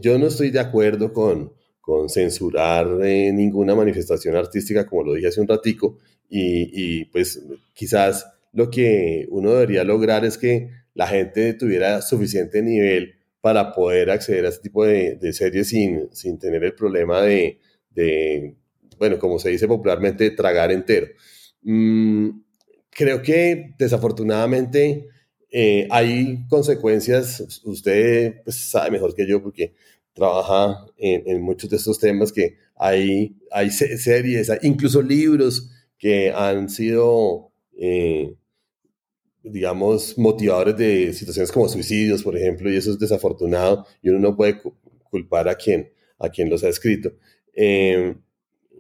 yo 0.01 0.17
no 0.17 0.27
estoy 0.27 0.51
de 0.51 0.59
acuerdo 0.59 1.11
con, 1.11 1.53
con 1.81 2.09
censurar 2.09 2.87
ninguna 2.87 3.75
manifestación 3.75 4.35
artística, 4.35 4.85
como 4.85 5.03
lo 5.03 5.13
dije 5.13 5.27
hace 5.27 5.41
un 5.41 5.47
ratico, 5.47 5.97
y, 6.35 7.05
pues 7.05 7.41
quizás 7.73 8.25
lo 8.53 8.69
que 8.69 9.27
uno 9.29 9.51
debería 9.53 9.83
lograr 9.83 10.25
es 10.25 10.37
que 10.37 10.69
la 10.93 11.07
gente 11.07 11.53
tuviera 11.53 12.01
suficiente 12.01 12.61
nivel 12.61 13.15
para 13.43 13.73
poder 13.73 14.09
acceder 14.09 14.45
a 14.45 14.47
este 14.47 14.61
tipo 14.61 14.85
de, 14.85 15.33
series 15.33 15.67
sin, 15.67 16.07
sin, 16.13 16.39
tener 16.39 16.63
el 16.63 16.73
problema 16.73 17.21
de, 17.21 17.59
bueno, 18.97 19.19
como 19.19 19.37
se 19.37 19.49
dice 19.49 19.67
popularmente, 19.67 20.31
tragar 20.31 20.71
entero. 20.71 21.07
Mm, 21.61 22.29
creo 22.89 23.21
que 23.21 23.75
desafortunadamente 23.77 25.09
eh, 25.51 25.89
hay 25.91 26.47
consecuencias, 26.47 27.61
usted 27.65 28.41
pues, 28.45 28.55
sabe 28.55 28.91
mejor 28.91 29.13
que 29.13 29.27
yo 29.27 29.43
porque 29.43 29.73
trabaja 30.13 30.85
en, 30.95 31.41
muchos 31.41 31.69
de 31.69 31.75
estos 31.75 31.99
temas 31.99 32.31
que 32.31 32.55
hay, 32.77 33.35
hay 33.51 33.71
series, 33.71 34.53
incluso 34.61 35.01
libros 35.01 35.69
que 35.97 36.31
han 36.31 36.69
sido, 36.69 37.51
eh, 37.77 38.37
digamos, 39.43 40.17
motivadores 40.17 40.77
de 40.77 41.13
situaciones 41.13 41.51
como 41.51 41.67
suicidios, 41.67 42.23
por 42.23 42.37
ejemplo, 42.37 42.71
y 42.71 42.77
eso 42.77 42.91
es 42.91 42.99
desafortunado 42.99 43.85
y 44.01 44.09
uno 44.09 44.19
no 44.19 44.35
puede 44.35 44.61
culpar 45.09 45.49
a 45.49 45.55
quien, 45.55 45.91
a 46.17 46.29
quien 46.29 46.49
los 46.49 46.63
ha 46.63 46.69
escrito. 46.69 47.11
Eh, 47.53 48.15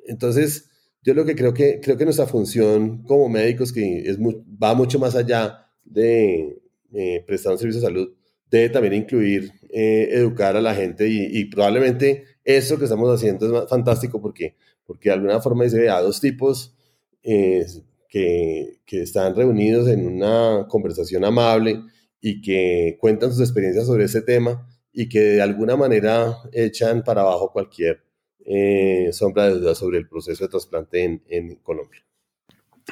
entonces, 0.07 0.69
yo 1.03 1.13
lo 1.13 1.25
que 1.25 1.35
creo 1.35 1.53
que 1.53 1.79
creo 1.81 1.97
que 1.97 2.05
nuestra 2.05 2.27
función 2.27 3.03
como 3.03 3.27
médicos, 3.29 3.73
que 3.73 3.99
es 3.99 4.17
va 4.19 4.73
mucho 4.73 4.99
más 4.99 5.15
allá 5.15 5.67
de 5.83 6.61
eh, 6.93 7.23
prestar 7.27 7.51
un 7.51 7.59
servicio 7.59 7.81
de 7.81 7.87
salud, 7.87 8.13
debe 8.49 8.69
también 8.69 8.93
incluir 8.93 9.51
eh, 9.69 10.09
educar 10.11 10.55
a 10.55 10.61
la 10.61 10.75
gente 10.75 11.07
y, 11.09 11.45
probablemente 11.45 12.23
eso 12.43 12.77
que 12.77 12.83
estamos 12.83 13.09
haciendo 13.13 13.63
es 13.63 13.69
fantástico 13.69 14.21
porque, 14.21 14.55
porque 14.85 15.09
de 15.09 15.15
alguna 15.15 15.41
forma 15.41 15.63
dice, 15.63 15.89
a 15.89 15.99
dos 16.01 16.21
tipos 16.21 16.75
eh, 17.23 17.65
que, 18.13 18.77
que, 18.85 19.01
están 19.01 19.35
reunidos 19.35 19.87
en 19.87 20.05
una 20.05 20.67
conversación 20.67 21.25
amable 21.25 21.81
y 22.21 22.41
que 22.41 22.95
cuentan 23.01 23.31
sus 23.31 23.41
experiencias 23.41 23.87
sobre 23.87 24.03
ese 24.03 24.21
tema 24.21 24.69
y 24.91 25.09
que 25.09 25.19
de 25.19 25.41
alguna 25.41 25.75
manera 25.75 26.37
echan 26.51 27.03
para 27.03 27.21
abajo 27.21 27.51
cualquier 27.51 28.03
eh, 28.45 29.09
sombra 29.13 29.45
de 29.45 29.59
duda 29.59 29.73
sobre 29.73 29.97
el 29.97 30.07
proceso 30.07 30.43
de 30.43 30.49
trasplante 30.51 31.03
en, 31.03 31.23
en 31.27 31.55
Colombia. 31.55 32.05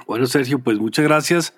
Bueno, 0.08 0.26
Sergio, 0.26 0.58
pues 0.58 0.80
muchas 0.80 1.06
gracias 1.06 1.54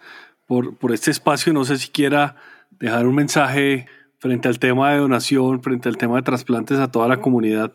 por, 0.45 0.77
por 0.77 0.91
este 0.91 1.11
espacio. 1.11 1.53
No 1.53 1.63
sé 1.63 1.77
si 1.77 1.87
quiera 1.87 2.35
dejar 2.69 3.07
un 3.07 3.15
mensaje 3.15 3.85
frente 4.17 4.49
al 4.49 4.59
tema 4.59 4.91
de 4.91 4.99
donación, 4.99 5.63
frente 5.63 5.87
al 5.87 5.95
tema 5.95 6.17
de 6.17 6.23
trasplantes 6.23 6.79
a 6.79 6.91
toda 6.91 7.07
la 7.07 7.21
comunidad? 7.21 7.71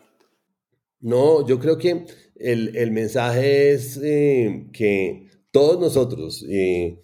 No, 0.99 1.47
yo 1.47 1.57
creo 1.57 1.79
que 1.79 2.05
el, 2.35 2.77
el 2.77 2.91
mensaje 2.91 3.71
es 3.71 3.99
eh, 4.03 4.67
que 4.71 5.28
todos 5.51 5.79
nosotros, 5.79 6.45
eh, 6.49 6.99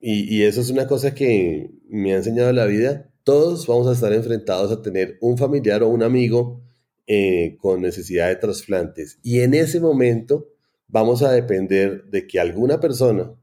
y, 0.00 0.36
y, 0.36 0.42
eso 0.44 0.60
es 0.60 0.70
una 0.70 0.86
cosa 0.86 1.14
que 1.14 1.70
me 1.88 2.12
ha 2.12 2.18
enseñado 2.18 2.52
la 2.52 2.66
vida, 2.66 3.10
todos 3.24 3.66
vamos 3.66 3.88
a 3.88 3.92
estar 3.92 4.12
enfrentados 4.12 4.70
a 4.70 4.82
tener 4.82 5.18
un 5.20 5.36
familiar 5.36 5.82
o 5.82 5.88
un 5.88 6.02
amigo 6.02 6.62
eh, 7.06 7.56
con 7.60 7.82
necesidad 7.82 8.28
de 8.28 8.36
trasplantes. 8.36 9.18
Y 9.22 9.40
en 9.40 9.54
ese 9.54 9.80
momento 9.80 10.48
vamos 10.86 11.22
a 11.22 11.32
depender 11.32 12.04
de 12.04 12.26
que 12.26 12.38
alguna 12.38 12.80
persona, 12.80 13.34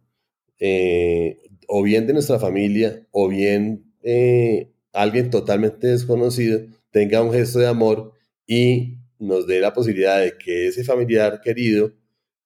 o 1.68 1.84
bien 1.84 2.08
de 2.08 2.14
nuestra 2.14 2.40
familia, 2.40 3.06
o 3.12 3.28
bien 3.28 3.86
eh, 4.08 4.72
alguien 4.94 5.32
totalmente 5.32 5.88
desconocido 5.88 6.62
tenga 6.92 7.24
un 7.24 7.34
gesto 7.34 7.58
de 7.58 7.68
amor 7.68 8.14
y 8.46 9.00
nos 9.18 9.48
dé 9.48 9.60
la 9.60 9.74
posibilidad 9.74 10.22
de 10.22 10.38
que 10.38 10.68
ese 10.68 10.84
familiar 10.84 11.42
querido 11.42 11.92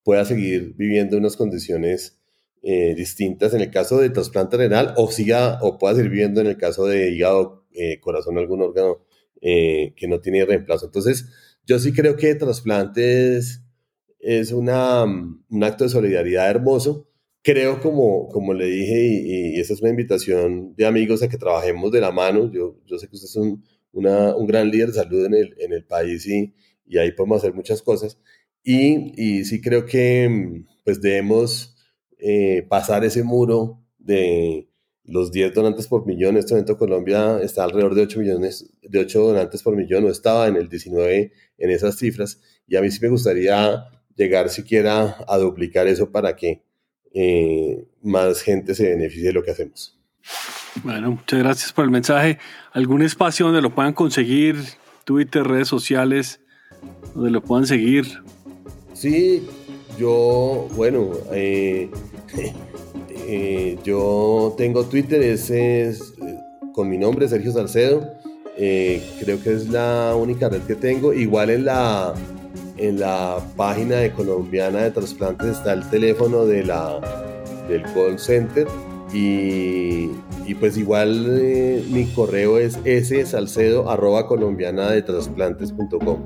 pueda 0.09 0.25
seguir 0.25 0.73
viviendo 0.75 1.17
unas 1.17 1.37
condiciones 1.37 2.19
eh, 2.63 2.95
distintas 2.95 3.53
en 3.53 3.61
el 3.61 3.69
caso 3.69 3.99
de 3.99 4.09
trasplante 4.09 4.57
renal 4.57 4.95
o 4.97 5.11
siga 5.11 5.59
o 5.61 5.77
pueda 5.77 5.93
seguir 5.93 6.09
viviendo 6.09 6.41
en 6.41 6.47
el 6.47 6.57
caso 6.57 6.87
de 6.87 7.11
hígado, 7.11 7.67
eh, 7.73 7.99
corazón, 7.99 8.39
algún 8.39 8.63
órgano 8.63 9.05
que 9.39 10.07
no 10.09 10.19
tiene 10.19 10.43
reemplazo. 10.43 10.87
Entonces, 10.87 11.29
yo 11.65 11.79
sí 11.79 11.93
creo 11.93 12.17
que 12.17 12.35
trasplante 12.35 13.37
es, 13.37 13.61
es 14.19 14.51
una, 14.51 15.03
un 15.03 15.63
acto 15.63 15.85
de 15.85 15.89
solidaridad 15.89 16.49
hermoso 16.49 17.09
creo, 17.41 17.79
como, 17.79 18.27
como 18.29 18.53
le 18.53 18.65
dije, 18.65 19.07
y, 19.07 19.55
y, 19.55 19.59
esa 19.59 19.73
es 19.73 19.81
una 19.81 19.89
invitación 19.91 20.75
de 20.75 20.85
amigos 20.85 21.23
a 21.23 21.29
que 21.29 21.37
trabajemos 21.37 21.91
de 21.91 22.01
la 22.01 22.11
mano. 22.11 22.51
Yo, 22.51 22.77
yo 22.85 22.97
sé 22.97 23.07
que 23.07 23.15
usted 23.15 23.27
es 23.27 23.35
un, 23.35 23.63
una, 23.91 24.35
un 24.35 24.47
gran 24.47 24.69
líder 24.69 24.87
de 24.89 24.93
salud 24.93 25.25
en 25.25 25.33
el, 25.33 25.55
en 25.59 25.73
el 25.73 25.85
país 25.85 26.25
y, 26.27 26.53
y, 26.85 26.97
ahí 26.97 27.11
podemos 27.11 27.39
hacer 27.39 27.53
muchas 27.53 27.81
cosas. 27.81 28.17
Y, 28.71 29.45
sí 29.45 29.61
creo 29.61 29.87
que 29.87 30.63
pues 30.83 31.01
debemos 31.01 31.75
eh, 32.19 32.67
pasar 32.69 33.03
ese 33.03 33.23
muro 33.23 33.83
de 33.97 34.69
los 35.05 35.31
10 35.31 35.55
donantes 35.55 35.87
por 35.87 36.05
millón. 36.05 36.35
En 36.35 36.37
este 36.37 36.53
momento 36.53 36.77
Colombia 36.77 37.39
está 37.41 37.63
alrededor 37.63 37.95
de 37.95 38.03
8, 38.03 38.19
millones, 38.19 38.71
de 38.83 38.99
8 38.99 39.21
donantes 39.21 39.63
por 39.63 39.75
millón, 39.75 40.05
o 40.05 40.09
estaba 40.09 40.47
en 40.47 40.55
el 40.55 40.69
19 40.69 41.31
en 41.57 41.69
esas 41.71 41.97
cifras. 41.97 42.41
Y 42.67 42.75
a 42.75 42.81
mí 42.81 42.91
sí 42.91 42.99
me 43.01 43.09
gustaría 43.09 43.85
llegar 44.15 44.49
siquiera 44.49 45.17
a 45.27 45.37
duplicar 45.39 45.87
eso 45.87 46.11
para 46.11 46.35
que 46.35 46.61
eh, 47.15 47.87
más 48.03 48.41
gente 48.43 48.75
se 48.75 48.87
beneficie 48.87 49.29
de 49.29 49.33
lo 49.33 49.41
que 49.41 49.49
hacemos. 49.49 49.99
Bueno, 50.83 51.09
muchas 51.09 51.39
gracias 51.39 51.73
por 51.73 51.85
el 51.85 51.91
mensaje. 51.91 52.37
¿Algún 52.71 53.01
espacio 53.01 53.47
donde 53.47 53.63
lo 53.63 53.73
puedan 53.73 53.93
conseguir? 53.93 54.57
Twitter, 55.05 55.43
redes 55.43 55.67
sociales, 55.67 56.39
donde 57.15 57.31
lo 57.31 57.41
puedan 57.41 57.65
seguir. 57.65 58.05
Sí, 58.99 59.47
yo, 59.97 60.67
bueno, 60.75 61.11
eh, 61.31 61.89
eh, 63.27 63.77
yo 63.81 64.53
tengo 64.57 64.83
Twitter, 64.83 65.21
ese 65.21 65.83
es 65.83 66.13
con 66.73 66.89
mi 66.89 66.97
nombre, 66.97 67.29
Sergio 67.29 67.53
Salcedo. 67.53 68.05
creo 68.57 69.41
que 69.41 69.53
es 69.53 69.69
la 69.69 70.13
única 70.19 70.49
red 70.49 70.63
que 70.63 70.75
tengo. 70.75 71.13
Igual 71.13 71.49
en 71.49 71.63
la 71.63 72.13
en 72.75 72.99
la 72.99 73.39
página 73.55 73.97
de 73.97 74.11
colombiana 74.11 74.83
de 74.83 74.91
trasplantes 74.91 75.47
está 75.47 75.73
el 75.73 75.89
teléfono 75.89 76.45
de 76.45 76.63
la, 76.63 76.99
del 77.69 77.83
call 77.93 78.17
center 78.17 78.67
y, 79.13 80.09
y 80.45 80.55
pues 80.59 80.77
igual 80.77 81.37
eh, 81.41 81.83
mi 81.89 82.05
correo 82.07 82.57
es 82.57 82.79
ssalcedo 83.29 83.89
arroba 83.89 84.27
colombiana 84.27 84.91
de 84.91 85.01
trasplantes.com. 85.01 86.19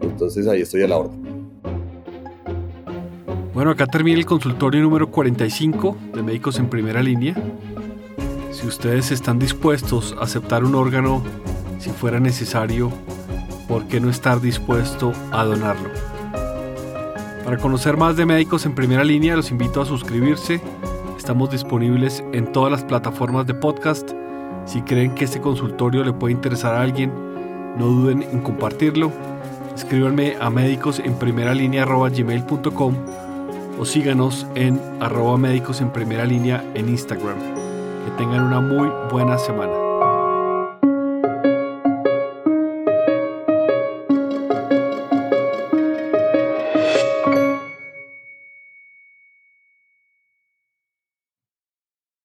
Entonces 0.00 0.48
ahí 0.48 0.62
estoy 0.62 0.82
a 0.82 0.88
la 0.88 0.98
orden. 0.98 1.27
Bueno, 3.58 3.72
acá 3.72 3.88
termina 3.88 4.16
el 4.16 4.24
consultorio 4.24 4.80
número 4.82 5.10
45 5.10 5.96
de 6.14 6.22
Médicos 6.22 6.60
en 6.60 6.68
Primera 6.68 7.02
Línea. 7.02 7.34
Si 8.52 8.64
ustedes 8.64 9.10
están 9.10 9.40
dispuestos 9.40 10.14
a 10.16 10.22
aceptar 10.22 10.62
un 10.62 10.76
órgano 10.76 11.24
si 11.80 11.90
fuera 11.90 12.20
necesario 12.20 12.92
¿por 13.66 13.88
qué 13.88 13.98
no 13.98 14.10
estar 14.10 14.40
dispuesto 14.40 15.12
a 15.32 15.42
donarlo? 15.42 15.90
Para 17.44 17.56
conocer 17.56 17.96
más 17.96 18.16
de 18.16 18.26
médicos 18.26 18.64
en 18.64 18.76
primera 18.76 19.02
línea, 19.02 19.34
los 19.34 19.50
invito 19.50 19.82
a 19.82 19.86
suscribirse. 19.86 20.60
Estamos 21.16 21.50
disponibles 21.50 22.22
en 22.32 22.52
todas 22.52 22.70
las 22.70 22.84
plataformas 22.84 23.44
de 23.48 23.54
podcast. 23.54 24.08
Si 24.66 24.82
creen 24.82 25.16
que 25.16 25.24
este 25.24 25.40
consultorio 25.40 26.04
le 26.04 26.12
puede 26.12 26.32
interesar 26.32 26.76
a 26.76 26.82
alguien, 26.82 27.12
no 27.76 27.86
duden 27.86 28.22
en 28.22 28.38
compartirlo. 28.38 29.10
Escríbanme 29.74 30.36
a 30.40 30.48
médicos 30.48 31.00
o 33.78 33.84
síganos 33.84 34.46
en 34.54 34.80
arroba 35.00 35.38
médicos 35.38 35.80
en 35.80 35.90
primera 35.90 36.24
línea 36.24 36.64
en 36.74 36.88
Instagram. 36.88 37.38
Que 38.04 38.10
tengan 38.16 38.42
una 38.42 38.60
muy 38.60 38.88
buena 39.10 39.38
semana. 39.38 39.77